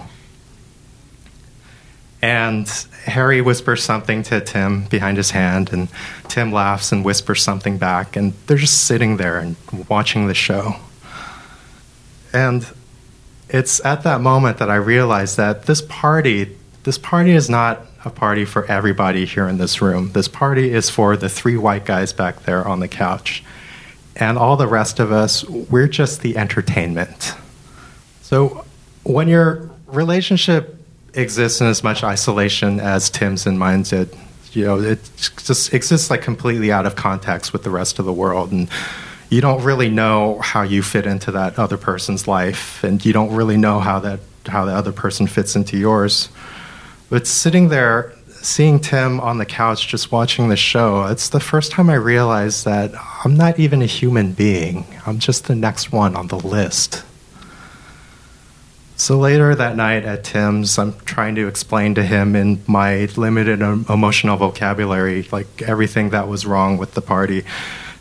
[2.21, 2.69] And
[3.04, 5.89] Harry whispers something to Tim behind his hand, and
[6.30, 9.58] Tim laughs and whispers something back, and they're just sitting there and
[9.89, 10.75] watching the show.
[12.32, 12.65] And
[13.51, 18.09] it's at that moment that I realized that this party, this party is not a
[18.09, 20.11] party for everybody here in this room.
[20.13, 23.43] This party is for the three white guys back there on the couch.
[24.15, 27.33] And all the rest of us, we're just the entertainment.
[28.21, 28.65] So
[29.03, 30.77] when your relationship
[31.13, 34.15] exists in as much isolation as Tim's and mine did,
[34.53, 34.99] you know, it
[35.37, 38.51] just exists like completely out of context with the rest of the world.
[38.51, 38.69] And
[39.32, 43.34] you don't really know how you fit into that other person's life, and you don't
[43.34, 46.30] really know how that how the other person fits into yours.
[47.10, 51.72] But sitting there, seeing Tim on the couch just watching the show, it's the first
[51.72, 52.91] time I realized that
[53.24, 54.86] I'm not even a human being.
[55.06, 57.06] I'm just the next one on the list.
[58.98, 63.62] So later that night at Tim's, I'm trying to explain to him in my limited
[63.62, 67.46] emotional vocabulary, like everything that was wrong with the party.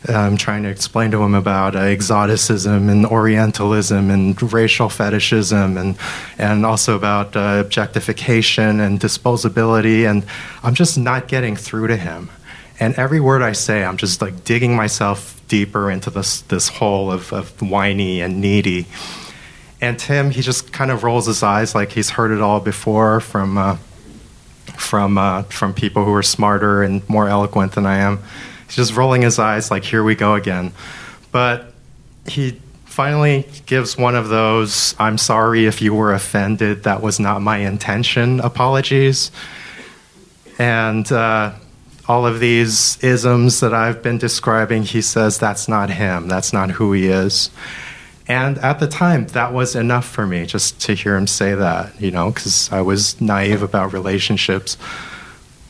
[0.09, 5.95] I'm trying to explain to him about uh, exoticism and Orientalism and racial fetishism and
[6.39, 10.09] and also about uh, objectification and disposability.
[10.09, 10.25] And
[10.63, 12.31] I'm just not getting through to him.
[12.79, 17.11] And every word I say, I'm just like digging myself deeper into this this hole
[17.11, 18.87] of, of whiny and needy.
[19.81, 23.19] And Tim, he just kind of rolls his eyes like he's heard it all before
[23.19, 23.77] from uh,
[24.77, 28.19] from uh, from people who are smarter and more eloquent than I am.
[28.71, 30.71] He's just rolling his eyes like, here we go again.
[31.33, 31.73] But
[32.25, 37.41] he finally gives one of those, I'm sorry if you were offended, that was not
[37.41, 39.29] my intention apologies.
[40.57, 41.51] And uh,
[42.07, 46.71] all of these isms that I've been describing, he says that's not him, that's not
[46.71, 47.49] who he is.
[48.29, 51.99] And at the time, that was enough for me just to hear him say that,
[51.99, 54.77] you know, because I was naive about relationships.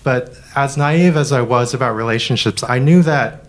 [0.04, 3.46] But as naive as I was about relationships, I knew that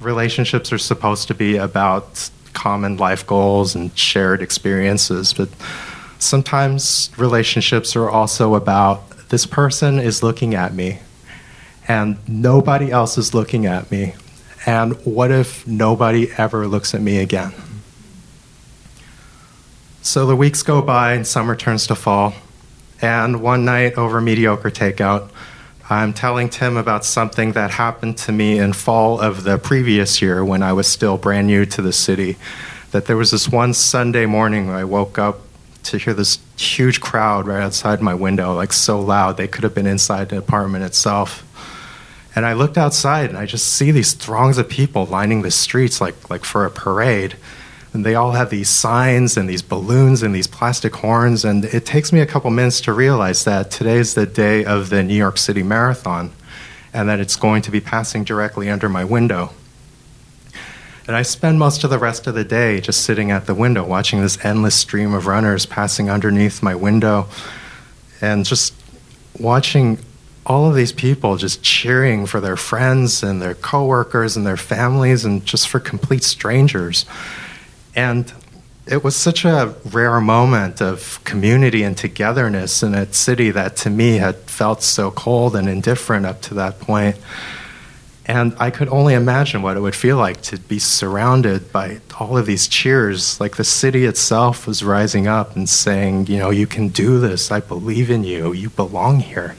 [0.00, 5.32] relationships are supposed to be about common life goals and shared experiences.
[5.32, 5.48] But
[6.18, 10.98] sometimes relationships are also about this person is looking at me
[11.86, 14.14] and nobody else is looking at me.
[14.66, 17.52] And what if nobody ever looks at me again?
[20.02, 22.34] So the weeks go by and summer turns to fall.
[23.00, 25.30] And one night over mediocre takeout,
[25.90, 30.44] I'm telling Tim about something that happened to me in fall of the previous year
[30.44, 32.36] when I was still brand new to the city.
[32.92, 35.40] That there was this one Sunday morning I woke up
[35.82, 39.74] to hear this huge crowd right outside my window, like so loud they could have
[39.74, 41.44] been inside the apartment itself.
[42.36, 46.00] And I looked outside and I just see these throngs of people lining the streets
[46.00, 47.34] like, like for a parade
[47.92, 51.44] and they all have these signs and these balloons and these plastic horns.
[51.44, 54.90] And it takes me a couple minutes to realize that today is the day of
[54.90, 56.32] the New York City Marathon
[56.92, 59.50] and that it's going to be passing directly under my window.
[61.06, 63.84] And I spend most of the rest of the day just sitting at the window
[63.84, 67.26] watching this endless stream of runners passing underneath my window
[68.20, 68.74] and just
[69.38, 69.98] watching
[70.46, 75.24] all of these people just cheering for their friends and their coworkers and their families
[75.24, 77.04] and just for complete strangers.
[77.94, 78.32] And
[78.86, 83.90] it was such a rare moment of community and togetherness in a city that to
[83.90, 87.16] me had felt so cold and indifferent up to that point.
[88.26, 92.36] And I could only imagine what it would feel like to be surrounded by all
[92.36, 93.40] of these cheers.
[93.40, 97.50] Like the city itself was rising up and saying, you know, you can do this.
[97.50, 98.52] I believe in you.
[98.52, 99.56] You belong here.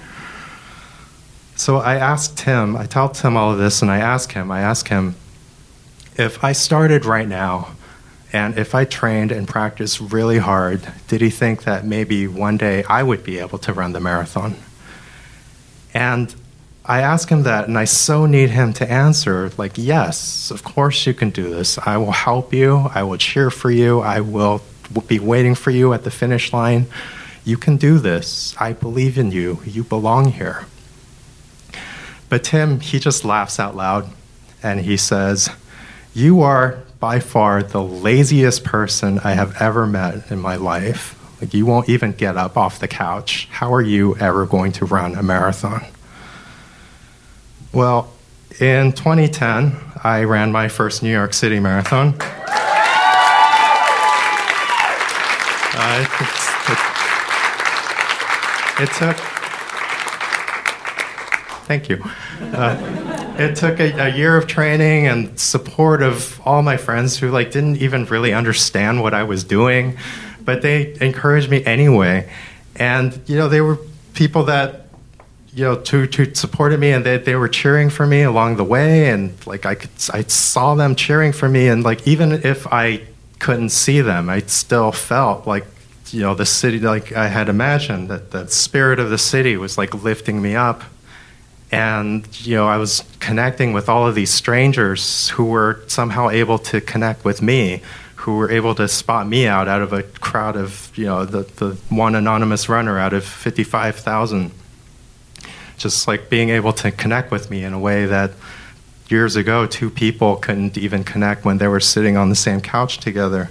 [1.56, 4.62] So I asked Tim, I told Tim all of this, and I asked him, I
[4.62, 5.16] asked him,
[6.18, 7.76] if I started right now,
[8.34, 12.84] and if I trained and practiced really hard, did he think that maybe one day
[12.84, 14.56] I would be able to run the marathon?
[15.94, 16.34] And
[16.86, 21.06] I ask him that, and I so need him to answer, like, yes, of course
[21.06, 21.78] you can do this.
[21.78, 22.90] I will help you.
[22.96, 24.00] I will cheer for you.
[24.00, 24.62] I will
[25.08, 26.88] be waiting for you at the finish line.
[27.44, 28.56] You can do this.
[28.60, 29.60] I believe in you.
[29.66, 30.66] You belong here.
[32.30, 34.10] But Tim, he just laughs out loud
[34.64, 35.50] and he says,
[36.14, 41.18] You are by far the laziest person I have ever met in my life.
[41.42, 43.50] Like, you won't even get up off the couch.
[43.52, 45.84] How are you ever going to run a marathon?
[47.74, 48.14] Well,
[48.60, 52.16] in 2010, I ran my first New York City marathon.
[55.74, 56.06] Uh,
[58.80, 59.18] it, it, it took
[61.72, 62.04] Thank you.
[62.42, 63.11] Uh,
[63.42, 67.52] it took a, a, year of training and support of all my friends who like
[67.52, 69.98] didn't even really understand what I was doing,
[70.44, 72.30] but they encouraged me anyway.
[72.76, 73.78] And you know, they were
[74.14, 74.88] people that
[75.54, 78.64] you know to to supported me and they they were cheering for me along the
[78.64, 82.66] way and like I could I saw them cheering for me and like even if
[82.68, 83.02] I
[83.40, 85.66] couldn't see them, I still felt like
[86.12, 89.78] you know the city like I had imagined that the spirit of the city was
[89.78, 90.84] like lifting me up
[91.72, 96.60] and you know i was connecting with all of these strangers who were somehow able
[96.60, 97.82] to connect with me
[98.16, 101.44] who were able to spot me out out of a crowd of you know the,
[101.58, 104.52] the one anonymous runner out of 55000
[105.78, 108.32] just like being able to connect with me in a way that
[109.08, 113.00] years ago two people couldn't even connect when they were sitting on the same couch
[113.00, 113.50] together.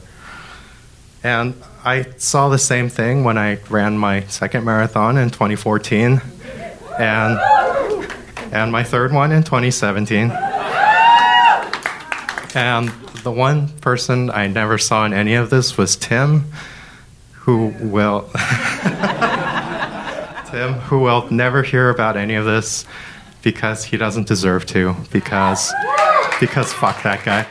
[1.23, 1.55] And
[1.85, 6.21] i saw the same thing when i ran my second marathon in 2014
[6.99, 7.41] and
[8.53, 10.31] and my third one in 2017.
[12.55, 12.89] And
[13.23, 16.45] the one person I never saw in any of this was Tim,
[17.33, 18.23] who will
[20.51, 22.85] Tim, who will never hear about any of this
[23.43, 24.97] because he doesn't deserve to.
[25.13, 25.73] Because
[26.41, 27.47] because fuck that guy.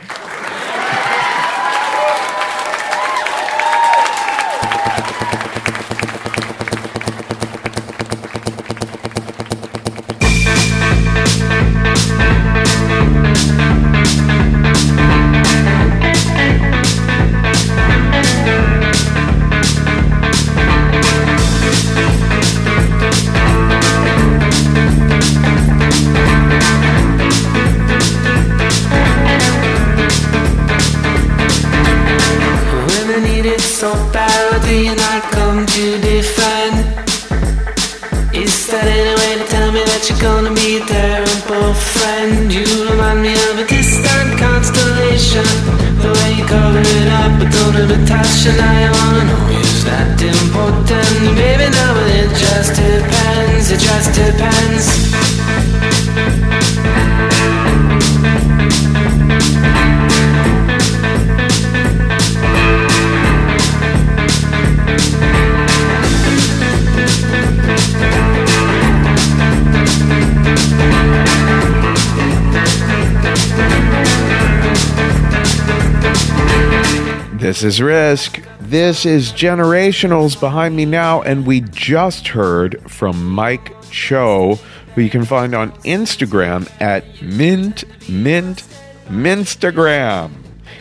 [77.60, 78.42] This is Risk.
[78.58, 84.54] This is Generationals behind me now, and we just heard from Mike Cho,
[84.94, 88.66] who you can find on Instagram at Mint Mint
[89.08, 90.30] Minstagram.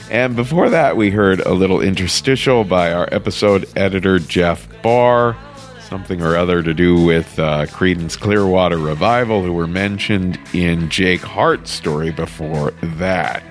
[0.09, 5.35] And before that, we heard a little interstitial by our episode editor Jeff Barr,
[5.81, 11.23] something or other to do with uh, Creedence Clearwater Revival, who were mentioned in Jake
[11.23, 13.43] Hart's story before that.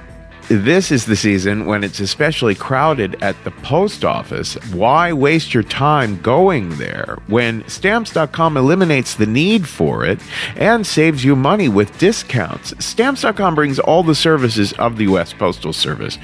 [0.48, 4.54] This is the season when it's especially crowded at the post office.
[4.72, 10.18] Why waste your time going there when stamps.com eliminates the need for it
[10.56, 12.72] and saves you money with discounts?
[12.82, 15.34] Stamps.com brings all the services of the U.S.
[15.34, 16.16] Postal Service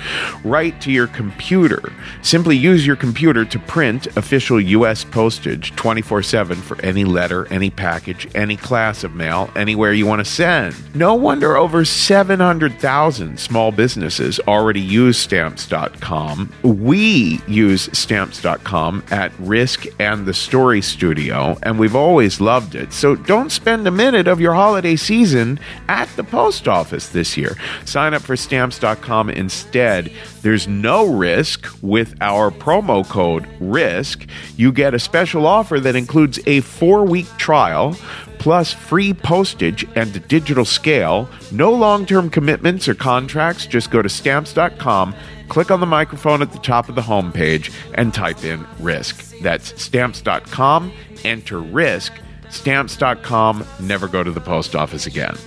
[0.43, 1.93] right to your computer.
[2.23, 5.05] Simply use your computer to print official U.S.
[5.05, 10.21] postage 24 7 for any letter, any package, any class of mail, anywhere you want
[10.21, 10.75] to send.
[10.97, 13.71] No wonder over 700,000 small
[14.15, 16.53] businesses already use stamps.com.
[16.63, 22.93] We use stamps.com at Risk and the Story Studio, and we've always loved it.
[22.93, 25.59] So don't spend a minute of your holiday season
[25.89, 27.57] at the post office this year.
[27.85, 30.13] Sign up for stamps.com instead.
[30.43, 34.29] There's no risk with our promo code RISK.
[34.57, 37.97] You get a special offer that includes a four week trial
[38.45, 41.27] plus free postage and a digital scale.
[41.51, 43.67] No long term commitments or contracts.
[43.67, 45.15] Just go to stamps.com,
[45.49, 49.41] click on the microphone at the top of the homepage, and type in risk.
[49.41, 50.93] That's stamps.com,
[51.25, 52.13] enter risk.
[52.51, 55.39] Stamps.com, never go to the post office again.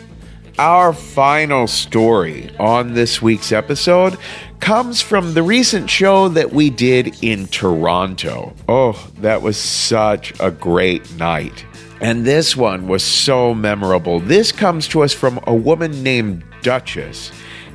[0.58, 4.18] Our final story on this week's episode
[4.60, 8.56] comes from the recent show that we did in Toronto.
[8.68, 11.64] Oh, that was such a great night.
[12.00, 14.20] And this one was so memorable.
[14.20, 17.32] This comes to us from a woman named Duchess.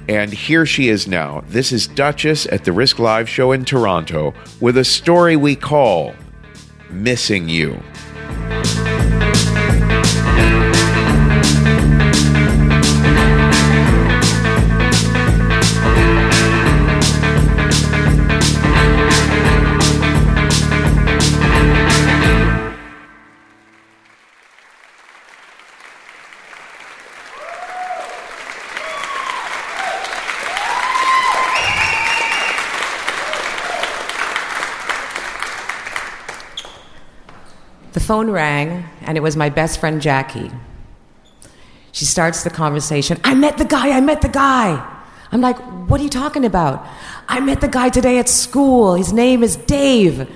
[0.08, 1.42] And here she is now.
[1.48, 6.14] This is Duchess at the Risk Live show in Toronto with a story we call
[6.90, 7.80] Missing You.
[37.92, 40.50] The phone rang, and it was my best friend Jackie.
[41.92, 43.20] She starts the conversation.
[43.22, 44.88] I met the guy, I met the guy.
[45.30, 46.86] I'm like, what are you talking about?
[47.28, 48.94] I met the guy today at school.
[48.94, 50.30] His name is Dave.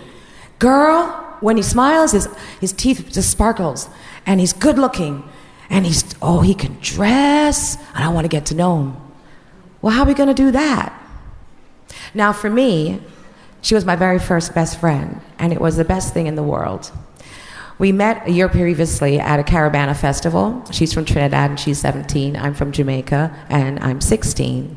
[0.58, 1.08] Girl,
[1.40, 2.28] when he smiles, his,
[2.60, 3.88] his teeth just sparkles,
[4.26, 5.22] and he's good looking,
[5.70, 8.96] and he's, oh, he can dress, and I want to get to know him.
[9.80, 10.92] Well, how are we going to do that?
[12.14, 13.00] Now, for me,
[13.62, 16.42] she was my very first best friend, and it was the best thing in the
[16.42, 16.90] world.
[17.78, 20.64] We met a year previously at a Caribana festival.
[20.70, 22.34] She's from Trinidad and she's 17.
[22.34, 24.76] I'm from Jamaica and I'm 16.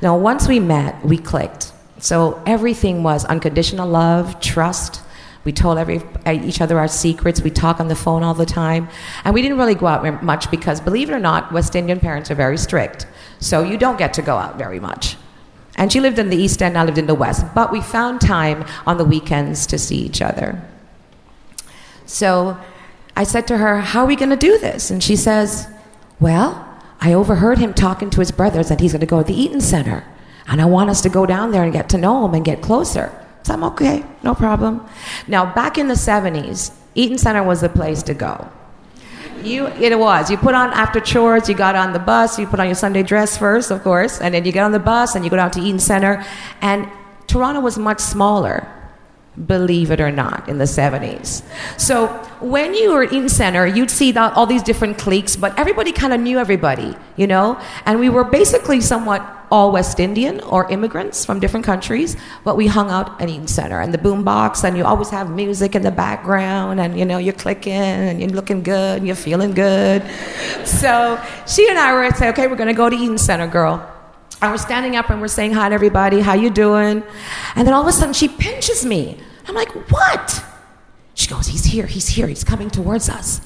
[0.00, 1.72] Now, once we met, we clicked.
[1.98, 5.02] So everything was unconditional love, trust,
[5.44, 7.40] We told every, each other our secrets.
[7.40, 8.88] We talk on the phone all the time.
[9.24, 12.30] And we didn't really go out much because, believe it or not, West Indian parents
[12.30, 13.06] are very strict.
[13.40, 15.16] So you don't get to go out very much.
[15.76, 17.46] And she lived in the East End, I lived in the West.
[17.54, 20.62] But we found time on the weekends to see each other.
[22.08, 22.58] So
[23.14, 24.90] I said to her, How are we going to do this?
[24.90, 25.68] And she says,
[26.18, 26.64] Well,
[27.00, 29.60] I overheard him talking to his brothers that he's going to go to the Eaton
[29.60, 30.04] Center.
[30.48, 32.62] And I want us to go down there and get to know him and get
[32.62, 33.12] closer.
[33.42, 34.86] So I'm okay, no problem.
[35.28, 38.50] Now, back in the 70s, Eaton Center was the place to go.
[39.42, 40.30] You, it was.
[40.30, 43.02] You put on after chores, you got on the bus, you put on your Sunday
[43.02, 45.50] dress first, of course, and then you get on the bus and you go down
[45.52, 46.24] to Eaton Center.
[46.60, 46.88] And
[47.28, 48.66] Toronto was much smaller,
[49.46, 51.42] believe it or not, in the 70s.
[51.78, 52.08] So
[52.40, 56.12] when you were in center, you'd see the, all these different cliques, but everybody kind
[56.12, 57.60] of knew everybody, you know?
[57.86, 62.66] And we were basically somewhat all West Indian or immigrants from different countries, but we
[62.66, 65.82] hung out at Eaton Center and the boom box, and you always have music in
[65.82, 70.02] the background, and you know, you're clicking and you're looking good and you're feeling good.
[70.64, 73.97] So she and I were saying, okay, we're gonna go to Eaton Center, girl.
[74.40, 77.02] And we're standing up and we're saying hi to everybody, how you doing?
[77.56, 79.18] And then all of a sudden she pinches me.
[79.48, 80.44] I'm like, what?
[81.14, 83.40] She goes, he's here, he's here, he's coming towards us.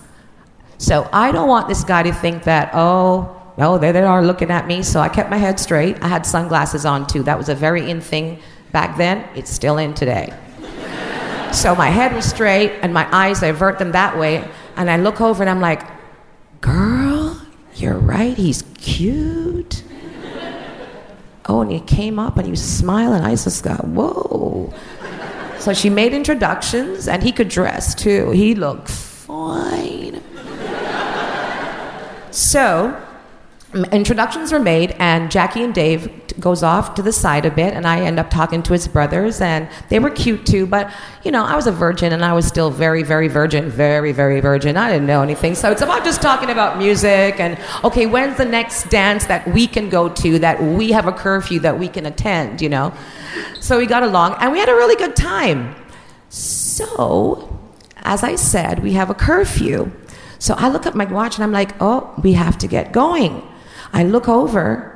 [0.77, 4.51] So I don't want this guy to think that, oh, no, there they are looking
[4.51, 4.83] at me.
[4.83, 6.03] So I kept my head straight.
[6.03, 7.23] I had sunglasses on too.
[7.23, 8.41] That was a very in thing
[8.73, 9.27] back then.
[9.35, 10.35] It's still in today.
[11.53, 14.47] so my head was straight and my eyes, I avert them that way.
[14.77, 15.83] And I look over and I'm like,
[16.61, 17.41] girl,
[17.77, 19.83] you're right, he's cute.
[21.53, 23.23] Oh, and he came up and he was smiling.
[23.23, 24.73] I just got, whoa.
[25.59, 28.31] So she made introductions and he could dress too.
[28.31, 30.23] He looked fine.
[32.31, 32.99] so
[33.91, 37.87] introductions were made and jackie and dave goes off to the side a bit and
[37.87, 40.93] i end up talking to his brothers and they were cute too but
[41.25, 44.41] you know i was a virgin and i was still very very virgin very very
[44.41, 44.77] virgin.
[44.77, 45.55] I didn't know anything.
[45.55, 49.67] So it's about just talking about music and okay when's the next dance that we
[49.67, 52.93] can go to that we have a curfew that we can attend you know?
[53.61, 55.75] So we got along and we had a really good time.
[56.29, 57.59] So
[57.99, 59.91] as i said we have a curfew.
[60.39, 63.43] So i look at my watch and i'm like oh we have to get going
[63.93, 64.93] I look over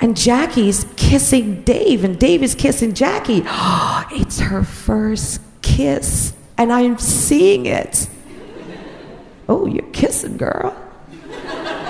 [0.00, 3.42] and Jackie's kissing Dave, and Dave is kissing Jackie.
[4.12, 8.08] it's her first kiss, and I'm seeing it.
[9.48, 10.76] Oh, you're kissing, girl.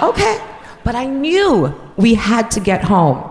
[0.02, 0.44] Okay.
[0.84, 3.30] But I knew we had to get home.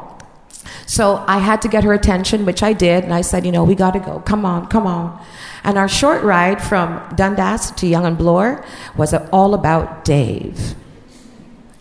[0.85, 3.63] So I had to get her attention, which I did, and I said, you know,
[3.63, 4.19] we got to go.
[4.19, 5.19] Come on, come on.
[5.63, 8.63] And our short ride from Dundas to Yonge and Bloor
[8.95, 10.75] was all about Dave.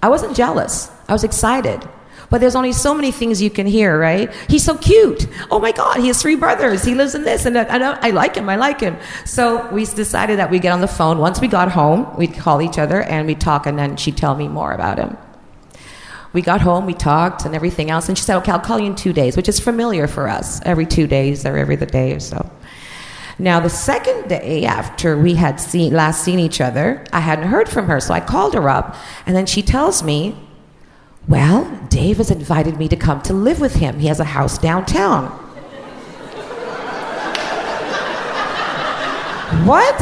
[0.03, 0.91] I wasn't jealous.
[1.09, 1.89] I was excited.
[2.29, 4.33] But there's only so many things you can hear, right?
[4.49, 5.29] He's so cute.
[5.51, 6.83] Oh my God, he has three brothers.
[6.83, 8.49] He lives in this, and I, I, I like him.
[8.49, 8.97] I like him.
[9.25, 11.19] So we decided that we get on the phone.
[11.19, 14.35] Once we got home, we'd call each other and we'd talk, and then she'd tell
[14.35, 15.17] me more about him.
[16.33, 18.09] We got home, we talked, and everything else.
[18.09, 20.61] And she said, "Okay, I'll call you in two days," which is familiar for us.
[20.65, 22.51] Every two days or every other day or so.
[23.39, 27.69] Now, the second day after we had seen, last seen each other, I hadn't heard
[27.69, 28.97] from her, so I called her up,
[29.27, 30.35] and then she tells me
[31.29, 33.99] well, Dave has invited me to come to live with him.
[33.99, 35.27] He has a house downtown.
[39.67, 40.01] what?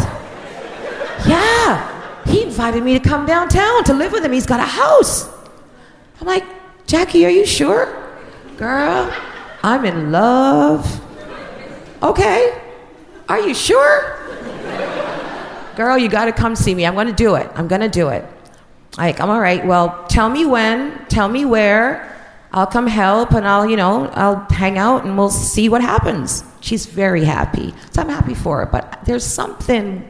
[1.27, 4.33] Yeah, he invited me to come downtown to live with him.
[4.33, 5.31] He's got a house.
[6.21, 6.45] I'm like,
[6.87, 7.87] Jackie, are you sure?
[8.59, 9.11] Girl,
[9.63, 11.01] I'm in love.
[12.03, 12.61] Okay,
[13.29, 14.19] are you sure?
[15.75, 16.85] Girl, you gotta come see me.
[16.87, 17.51] I'm gonna do it.
[17.55, 18.25] I'm gonna do it.
[18.97, 19.65] Like, I'm all right.
[19.65, 22.11] Well, tell me when, tell me where.
[22.53, 26.45] I'll come help and I'll, you know, I'll hang out and we'll see what happens.
[26.61, 27.75] She's very happy.
[27.91, 28.67] So I'm happy for her.
[28.67, 30.09] But there's something,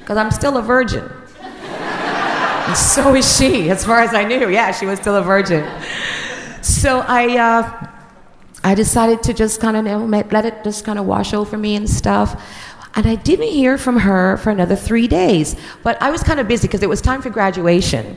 [0.00, 1.10] because I'm still a virgin.
[1.40, 4.50] and so is she, as far as I knew.
[4.50, 5.66] Yeah, she was still a virgin.
[6.62, 7.86] So I, uh,
[8.62, 11.88] I decided to just kind of let it just kind of wash over me and
[11.88, 12.42] stuff.
[12.96, 15.54] And I didn't hear from her for another three days.
[15.82, 18.16] But I was kind of busy because it was time for graduation.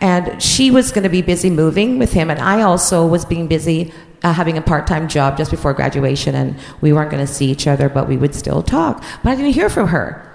[0.00, 2.30] And she was going to be busy moving with him.
[2.30, 6.36] And I also was being busy uh, having a part time job just before graduation.
[6.36, 9.02] And we weren't going to see each other, but we would still talk.
[9.24, 10.26] But I didn't hear from her.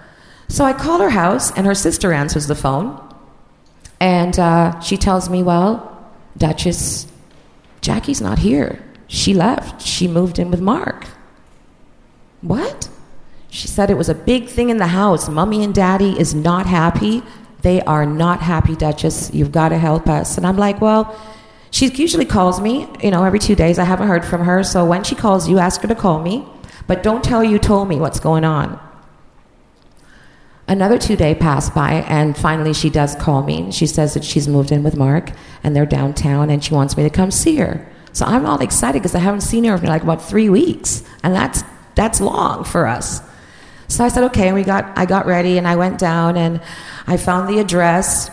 [0.50, 3.02] So I call her house, and her sister answers the phone.
[4.00, 5.92] And uh, she tells me, Well,
[6.38, 7.08] Duchess,
[7.82, 8.84] Jackie's not here.
[9.08, 9.82] She left.
[9.82, 11.08] She moved in with Mark.
[12.42, 12.90] What?
[13.66, 15.28] She said it was a big thing in the house.
[15.28, 17.24] Mommy and daddy is not happy.
[17.64, 19.34] They are not happy, Duchess.
[19.34, 20.38] You've got to help us.
[20.38, 21.20] And I'm like, well,
[21.72, 23.80] she usually calls me, you know, every two days.
[23.80, 24.62] I haven't heard from her.
[24.64, 26.48] So when she calls you, ask her to call me.
[26.86, 28.80] But don't tell you told me what's going on.
[30.68, 33.72] Another two day passed by, and finally she does call me.
[33.72, 35.32] She says that she's moved in with Mark,
[35.64, 37.84] and they're downtown, and she wants me to come see her.
[38.14, 41.34] So I'm all excited because I haven't seen her in like about three weeks, and
[41.34, 41.64] that's
[41.96, 43.25] that's long for us.
[43.88, 46.62] So I said, okay, and we got I got ready, and I went down, and
[47.08, 48.32] I found the address,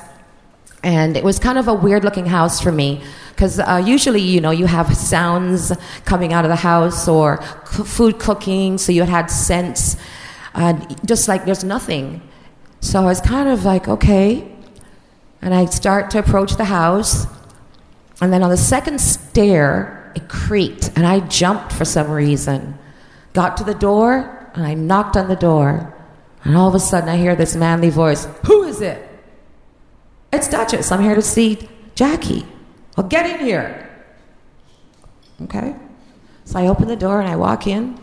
[0.83, 4.41] and it was kind of a weird looking house for me because uh, usually you
[4.41, 5.73] know you have sounds
[6.05, 8.79] coming out of the house or c- food cooking.
[8.79, 9.97] So you had scents
[10.55, 10.75] uh,
[11.05, 12.23] just like there's nothing.
[12.81, 14.49] So i was kind of like okay.
[15.41, 17.27] And i start to approach the house.
[18.21, 22.79] And then on the second stair it creaked and i jumped for some reason.
[23.33, 25.95] Got to the door and i knocked on the door
[26.45, 29.09] and all of a sudden i hear this manly voice who is it
[30.33, 32.47] it's duchess i'm here to see jackie
[32.97, 33.89] well, get in here.
[35.43, 35.75] Okay?
[36.45, 37.99] So I open the door and I walk in,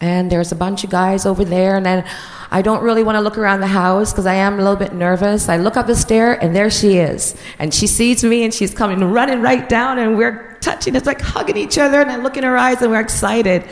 [0.00, 2.04] and there's a bunch of guys over there, and then
[2.50, 4.92] I don't really want to look around the house because I am a little bit
[4.92, 5.48] nervous.
[5.48, 7.34] I look up the stair, and there she is.
[7.58, 10.94] And she sees me, and she's coming running right down, and we're touching.
[10.94, 13.64] It's like hugging each other, and I look in her eyes, and we're excited.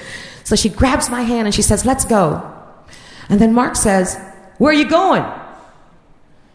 [0.46, 2.40] So she grabs my hand and she says, Let's go.
[3.28, 4.16] And then Mark says,
[4.58, 5.24] Where are you going?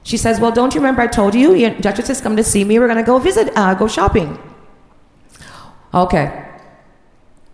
[0.04, 1.54] She says, Well, don't you remember I told you?
[1.54, 2.80] Your Duchess has come to see me.
[2.80, 4.39] We're going to go visit, uh, go shopping.
[5.94, 6.48] Okay.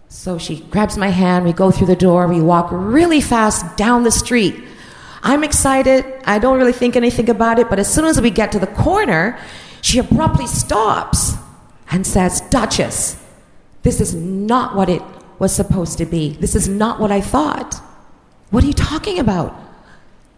[0.10, 1.44] So she grabs my hand.
[1.44, 2.28] We go through the door.
[2.28, 4.64] We walk really fast down the street.
[5.24, 6.06] I'm excited.
[6.26, 7.68] I don't really think anything about it.
[7.68, 9.40] But as soon as we get to the corner,
[9.82, 11.34] she abruptly stops
[11.90, 13.18] and says, Duchess,
[13.82, 15.02] this is not what it
[15.40, 16.30] was supposed to be.
[16.30, 17.76] This is not what I thought.
[18.50, 19.56] What are you talking about?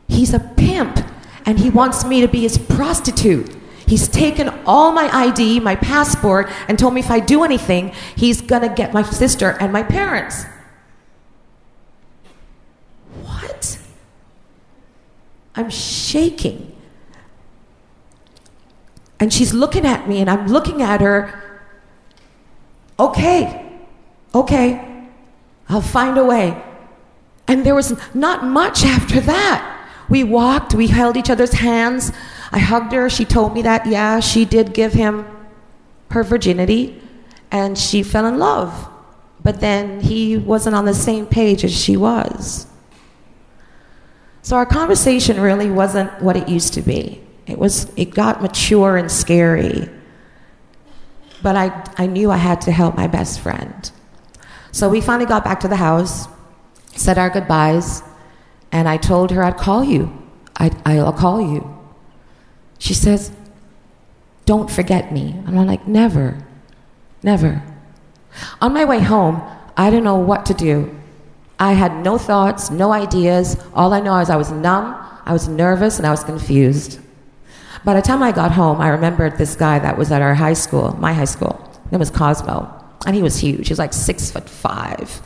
[0.08, 1.00] He's a pimp
[1.46, 3.56] and he wants me to be his prostitute.
[3.88, 8.40] He's taken all my ID, my passport, and told me if I do anything, he's
[8.42, 10.46] gonna get my sister and my parents.
[13.24, 13.80] What?
[15.56, 16.76] I'm shaking.
[19.20, 21.64] And she's looking at me, and I'm looking at her.
[23.00, 23.66] Okay,
[24.36, 24.89] okay,
[25.70, 26.62] I'll find a way.
[27.48, 29.76] And there was not much after that.
[30.10, 32.12] We walked, we held each other's hands.
[32.52, 33.10] I hugged her.
[33.10, 35.26] She told me that, yeah, she did give him
[36.10, 37.00] her virginity
[37.52, 38.90] and she fell in love.
[39.44, 42.68] But then he wasn't on the same page as she was.
[44.42, 47.22] So our conversation really wasn't what it used to be.
[47.46, 49.90] It was it got mature and scary.
[51.42, 53.92] But I, I knew I had to help my best friend.
[54.72, 56.28] So we finally got back to the house,
[56.96, 58.04] said our goodbyes,
[58.72, 60.16] and I told her I'd call you.
[60.58, 61.78] I, I'll call you.
[62.78, 63.32] She says,
[64.46, 65.32] Don't forget me.
[65.46, 66.38] And I'm like, Never,
[67.24, 67.64] never.
[68.62, 69.42] On my way home,
[69.76, 70.96] I didn't know what to do.
[71.60, 73.58] I had no thoughts, no ideas.
[73.74, 74.96] All I know is I was numb,
[75.26, 77.00] I was nervous, and I was confused.
[77.84, 80.54] By the time I got home, I remembered this guy that was at our high
[80.54, 81.60] school, my high school.
[81.92, 82.79] It was Cosmo.
[83.06, 83.68] And he was huge.
[83.68, 85.22] He was like six foot five.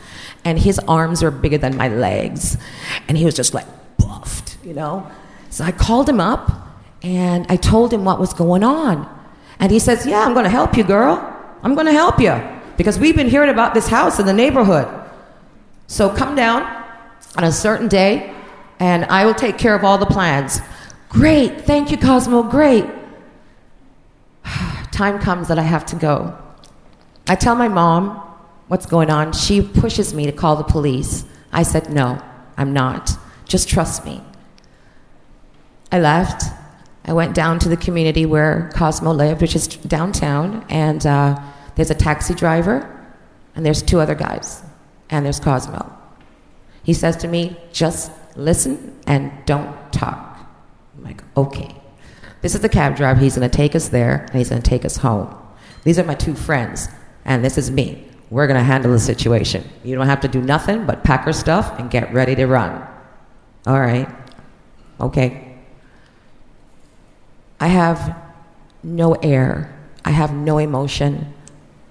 [0.46, 2.58] And his arms were bigger than my legs.
[3.08, 3.66] And he was just like
[3.98, 5.10] buffed, you know?
[5.50, 6.52] So I called him up
[7.02, 9.10] and I told him what was going on.
[9.60, 11.30] And he says, Yeah, I'm going to help you, girl.
[11.64, 12.42] I'm going to help you
[12.78, 14.88] because we've been hearing about this house in the neighborhood.
[15.88, 16.64] So come down
[17.38, 18.34] on a certain day
[18.80, 20.60] and I will take care of all the plans.
[21.10, 21.62] Great.
[21.62, 22.44] Thank you, Cosmo.
[22.44, 22.86] Great.
[24.92, 26.38] Time comes that I have to go.
[27.28, 28.18] I tell my mom
[28.68, 29.34] what's going on.
[29.34, 31.26] She pushes me to call the police.
[31.52, 32.22] I said, No,
[32.58, 33.12] I'm not.
[33.46, 34.22] Just trust me.
[35.92, 36.44] I left.
[37.06, 41.40] I went down to the community where Cosmo lived, which is downtown, and uh,
[41.76, 42.90] there's a taxi driver,
[43.56, 44.64] and there's two other guys,
[45.10, 45.92] and there's Cosmo.
[46.84, 50.40] He says to me, Just listen and don't talk.
[50.98, 51.76] I'm like, Okay.
[52.42, 53.22] This is the cab driver.
[53.22, 55.34] He's going to take us there, and he's going to take us home.
[55.86, 56.90] These are my two friends,
[57.26, 58.08] and this is me.
[58.30, 59.64] We're going to handle the situation.
[59.84, 62.86] You don't have to do nothing but pack her stuff and get ready to run.
[63.68, 64.10] All right.
[65.00, 65.56] Okay.
[67.60, 68.18] I have
[68.82, 69.74] no air.
[70.04, 71.34] I have no emotion.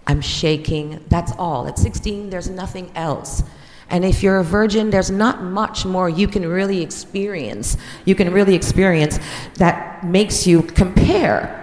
[0.07, 1.03] I'm shaking.
[1.09, 1.67] That's all.
[1.69, 3.43] At 16, there's nothing else.
[3.89, 7.77] And if you're a virgin, there's not much more you can really experience.
[8.05, 9.19] You can really experience
[9.55, 11.62] that makes you compare.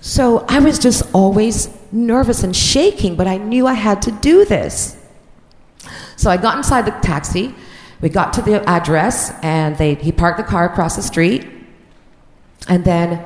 [0.00, 4.44] So I was just always nervous and shaking, but I knew I had to do
[4.44, 4.96] this.
[6.16, 7.54] So I got inside the taxi.
[8.00, 11.46] We got to the address, and they, he parked the car across the street.
[12.68, 13.24] And then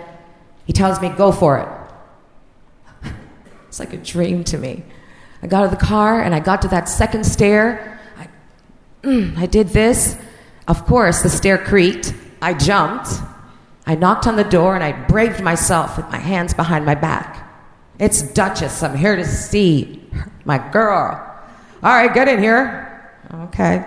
[0.64, 3.10] he tells me, Go for it.
[3.68, 4.82] It's like a dream to me.
[5.42, 8.00] I got out of the car, and I got to that second stair.
[8.18, 8.28] I,
[9.02, 10.16] mm, I did this.
[10.66, 13.08] Of course, the stair creaked, I jumped,
[13.86, 17.48] I knocked on the door, and I braved myself with my hands behind my back.
[17.98, 18.82] It's Duchess.
[18.82, 20.02] I'm here to see
[20.44, 21.26] my girl.
[21.82, 23.12] All right, get in here.
[23.32, 23.84] Okay.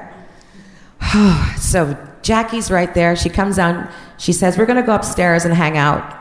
[1.58, 3.16] so Jackie's right there.
[3.16, 3.90] She comes down.
[4.18, 6.20] She says, We're going to go upstairs and hang out.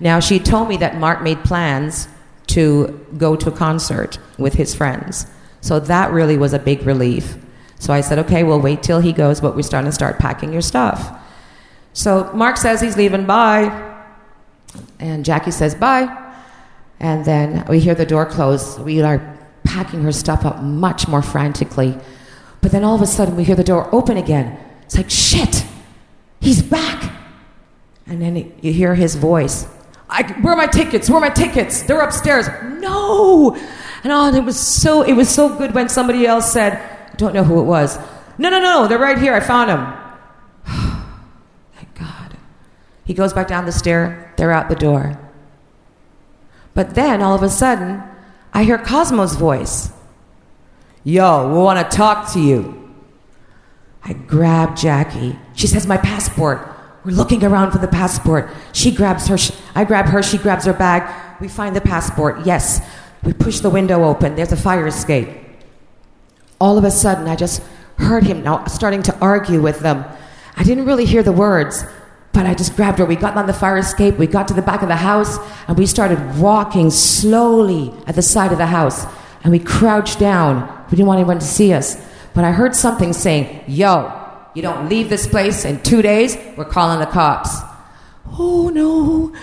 [0.00, 2.08] Now, she told me that Mark made plans
[2.48, 5.26] to go to a concert with his friends.
[5.60, 7.36] So that really was a big relief.
[7.78, 10.52] So I said, Okay, we'll wait till he goes, but we're starting to start packing
[10.52, 11.20] your stuff.
[11.92, 13.26] So Mark says he's leaving.
[13.26, 13.96] Bye.
[14.98, 16.26] And Jackie says, Bye.
[17.00, 18.78] And then we hear the door close.
[18.78, 21.96] We are packing her stuff up much more frantically.
[22.60, 24.58] But then all of a sudden, we hear the door open again.
[24.84, 25.64] It's like, shit,
[26.40, 27.12] he's back.
[28.06, 29.66] And then you hear his voice.
[30.08, 31.10] I, where are my tickets?
[31.10, 31.82] Where are my tickets?
[31.82, 32.48] They're upstairs.
[32.80, 33.54] No.
[34.02, 36.74] And oh, and it was so it was so good when somebody else said,
[37.12, 37.98] I don't know who it was.
[38.38, 39.34] No, no, no, they're right here.
[39.34, 39.92] I found them.
[41.74, 42.36] Thank God.
[43.08, 44.34] He goes back down the stair.
[44.36, 45.18] They're out the door.
[46.74, 48.02] But then all of a sudden,
[48.52, 49.90] I hear Cosmo's voice.
[51.04, 52.94] Yo, we want to talk to you.
[54.04, 55.38] I grab Jackie.
[55.54, 56.68] She says, My passport.
[57.02, 58.50] We're looking around for the passport.
[58.74, 59.38] She grabs her,
[59.74, 61.40] I grab her, she grabs her bag.
[61.40, 62.44] We find the passport.
[62.44, 62.82] Yes.
[63.22, 64.34] We push the window open.
[64.34, 65.30] There's a fire escape.
[66.60, 67.62] All of a sudden, I just
[67.96, 70.04] heard him now starting to argue with them.
[70.58, 71.84] I didn't really hear the words,
[72.38, 73.04] but I just grabbed her.
[73.04, 74.14] We got on the fire escape.
[74.14, 78.22] We got to the back of the house and we started walking slowly at the
[78.22, 79.06] side of the house.
[79.42, 80.62] And we crouched down.
[80.88, 81.96] We didn't want anyone to see us.
[82.34, 84.12] But I heard something saying, Yo,
[84.54, 87.50] you don't leave this place in two days, we're calling the cops.
[88.38, 89.34] Oh no.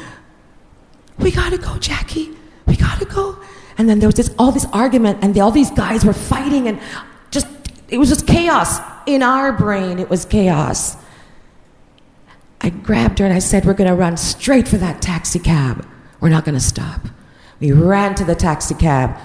[1.20, 2.32] We gotta go, Jackie.
[2.66, 3.38] We gotta go.
[3.78, 6.70] And then there was this all this argument, and the, all these guys were fighting,
[6.70, 6.80] and
[7.30, 7.48] just
[7.90, 8.80] it was just chaos.
[9.06, 10.96] In our brain, it was chaos.
[12.66, 15.88] I grabbed her and I said, We're going to run straight for that taxi cab.
[16.20, 17.08] We're not going to stop.
[17.60, 19.16] We ran to the taxi cab.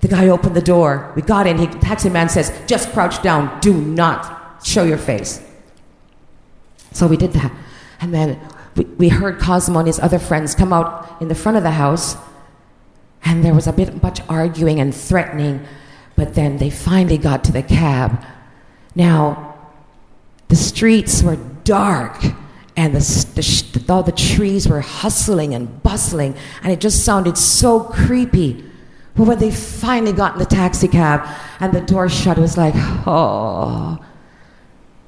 [0.00, 1.12] The guy opened the door.
[1.14, 1.58] We got in.
[1.58, 3.60] He, the taxi man says, Just crouch down.
[3.60, 5.40] Do not show your face.
[6.90, 7.52] So we did that.
[8.00, 8.40] And then
[8.74, 11.70] we, we heard Cosmo and his other friends come out in the front of the
[11.70, 12.16] house.
[13.24, 15.64] And there was a bit much arguing and threatening.
[16.16, 18.26] But then they finally got to the cab.
[18.96, 19.56] Now,
[20.48, 22.20] the streets were dark
[22.76, 23.00] and the,
[23.34, 28.64] the, all the trees were hustling and bustling, and it just sounded so creepy.
[29.14, 31.28] But when they finally got in the taxi cab
[31.60, 32.74] and the door shut, it was like,
[33.06, 34.02] oh.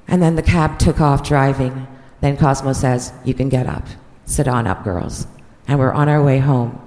[0.06, 1.86] And then the cab took off driving.
[2.20, 3.86] Then Cosmo says, You can get up.
[4.26, 5.26] Sit on up, girls.
[5.66, 6.80] And we're on our way home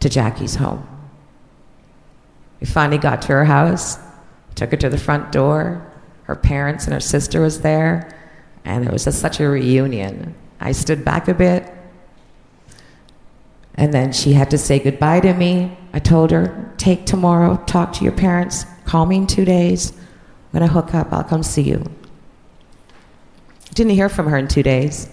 [0.00, 0.86] to Jackie's home.
[2.60, 3.98] We finally got to her house,
[4.54, 5.86] took her to the front door.
[6.24, 8.16] Her parents and her sister was there.
[8.64, 10.34] And it was just such a reunion.
[10.60, 11.72] I stood back a bit.
[13.74, 15.76] And then she had to say goodbye to me.
[15.92, 19.92] I told her, take tomorrow, talk to your parents, call me in two days.
[20.52, 21.84] I'm to hook up, I'll come see you.
[23.74, 25.08] Didn't hear from her in two days.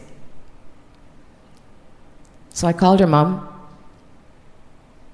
[2.49, 3.47] So I called her mom.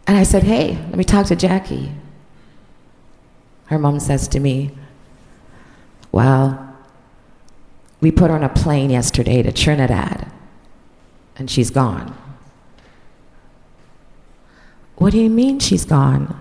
[0.08, 1.92] And I said, hey, let me talk to Jackie.
[3.66, 4.72] Her mom says to me,
[6.12, 6.73] well,
[8.04, 10.30] we put her on a plane yesterday to Trinidad,
[11.38, 12.14] and she's gone.
[14.98, 16.38] What do you mean she's gone?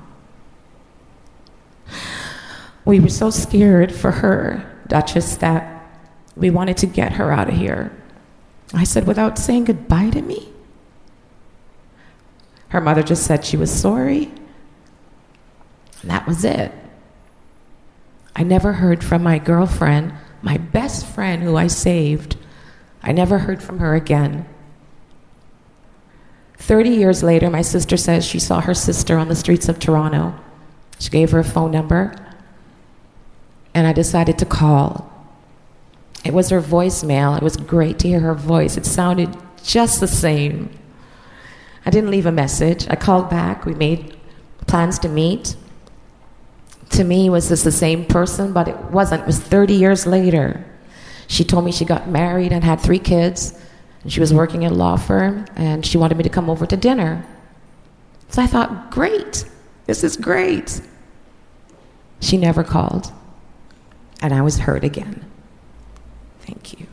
[2.85, 5.89] We were so scared for her, Duchess, that
[6.35, 7.97] we wanted to get her out of here.
[8.75, 10.49] I said, without saying goodbye to me?
[12.71, 14.33] Her mother just said she was sorry.
[16.01, 16.73] And that was it.
[18.35, 20.13] I never heard from my girlfriend
[20.43, 22.37] my best friend who I saved,
[23.03, 24.47] I never heard from her again.
[26.59, 30.35] 30 years later, my sister says she saw her sister on the streets of Toronto.
[30.99, 32.15] She gave her a phone number,
[33.75, 35.09] and I decided to call.
[36.25, 37.37] It was her voicemail.
[37.37, 38.77] It was great to hear her voice.
[38.77, 40.71] It sounded just the same.
[41.85, 42.87] I didn't leave a message.
[42.89, 43.65] I called back.
[43.65, 44.17] We made
[44.69, 45.57] plans to meet
[46.93, 49.23] to me was this the same person, but it wasn't.
[49.23, 50.65] It was 30 years later.
[51.27, 53.59] She told me she got married and had three kids,
[54.03, 56.67] and she was working at a law firm, and she wanted me to come over
[56.67, 57.25] to dinner.
[58.29, 59.45] So I thought, great,
[59.87, 60.81] this is great.
[62.21, 63.13] She never called,
[64.21, 65.25] and I was hurt again.
[66.41, 66.87] Thank you.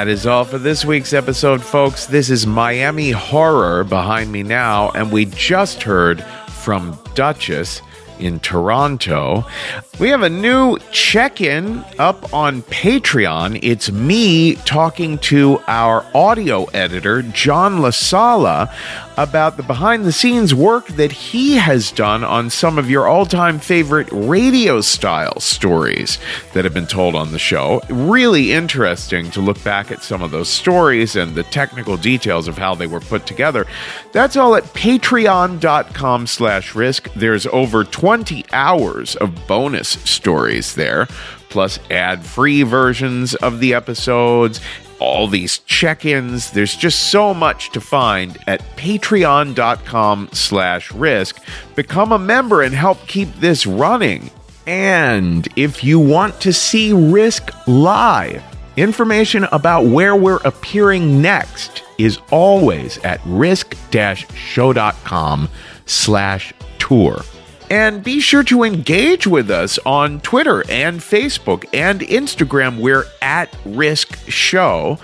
[0.00, 2.06] That is all for this week's episode, folks.
[2.06, 7.82] This is Miami Horror behind me now, and we just heard from Duchess
[8.18, 9.44] in Toronto.
[9.98, 13.60] We have a new check in up on Patreon.
[13.62, 18.72] It's me talking to our audio editor, John Lasala,
[19.22, 23.26] about the behind the scenes work that he has done on some of your all
[23.26, 26.18] time favorite radio style stories
[26.54, 27.82] that have been told on the show.
[27.90, 32.56] Really interesting to look back at some of those stories and the technical details of
[32.56, 33.66] how they were put together.
[34.12, 37.12] That's all at patreon.com slash risk.
[37.14, 41.06] There's over 20 hours of bonus stories there,
[41.50, 44.60] plus ad free versions of the episodes
[45.00, 46.50] all these check-ins.
[46.50, 51.42] There's just so much to find at patreon.com slash risk.
[51.74, 54.30] Become a member and help keep this running.
[54.66, 58.44] And if you want to see risk live
[58.76, 65.48] information about where we're appearing next is always at risk-show.com
[65.86, 67.20] slash tour
[67.70, 72.80] and be sure to engage with us on Twitter and Facebook and Instagram.
[72.80, 74.98] We're at Risk Show.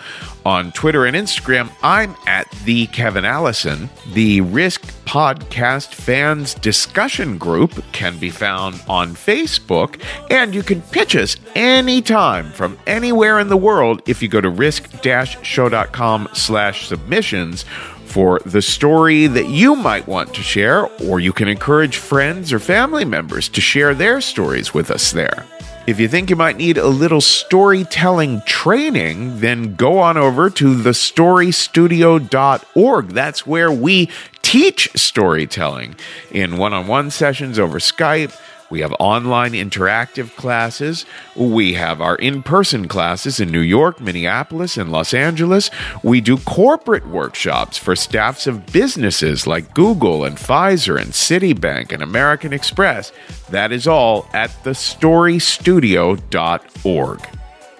[0.44, 3.90] On Twitter and Instagram, I'm at the Kevin Allison.
[4.12, 10.00] The Risk Podcast Fans Discussion Group can be found on Facebook,
[10.30, 14.48] and you can pitch us anytime from anywhere in the world if you go to
[14.48, 17.64] risk-show.com slash submissions
[18.06, 22.58] for the story that you might want to share, or you can encourage friends or
[22.58, 25.44] family members to share their stories with us there.
[25.86, 30.74] If you think you might need a little storytelling training, then go on over to
[30.74, 33.08] thestorystudio.org.
[33.08, 34.10] That's where we
[34.42, 35.94] teach storytelling
[36.30, 38.34] in one on one sessions over Skype.
[38.70, 41.04] We have online interactive classes.
[41.36, 45.70] We have our in person classes in New York, Minneapolis, and Los Angeles.
[46.02, 52.02] We do corporate workshops for staffs of businesses like Google and Pfizer and Citibank and
[52.02, 53.12] American Express.
[53.50, 57.28] That is all at thestorystudio.org.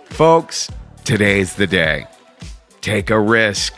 [0.04, 0.70] Folks,
[1.04, 2.06] today's the day.
[2.80, 3.76] Take a risk.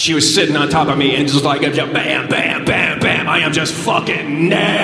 [0.00, 3.28] She was sitting on top of me and just like, bam, bam, bam, bam.
[3.28, 4.78] I am just fucking nailing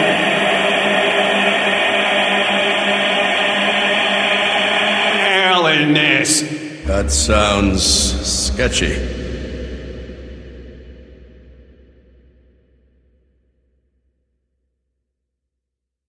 [5.95, 6.43] this.
[6.85, 9.16] That sounds sketchy.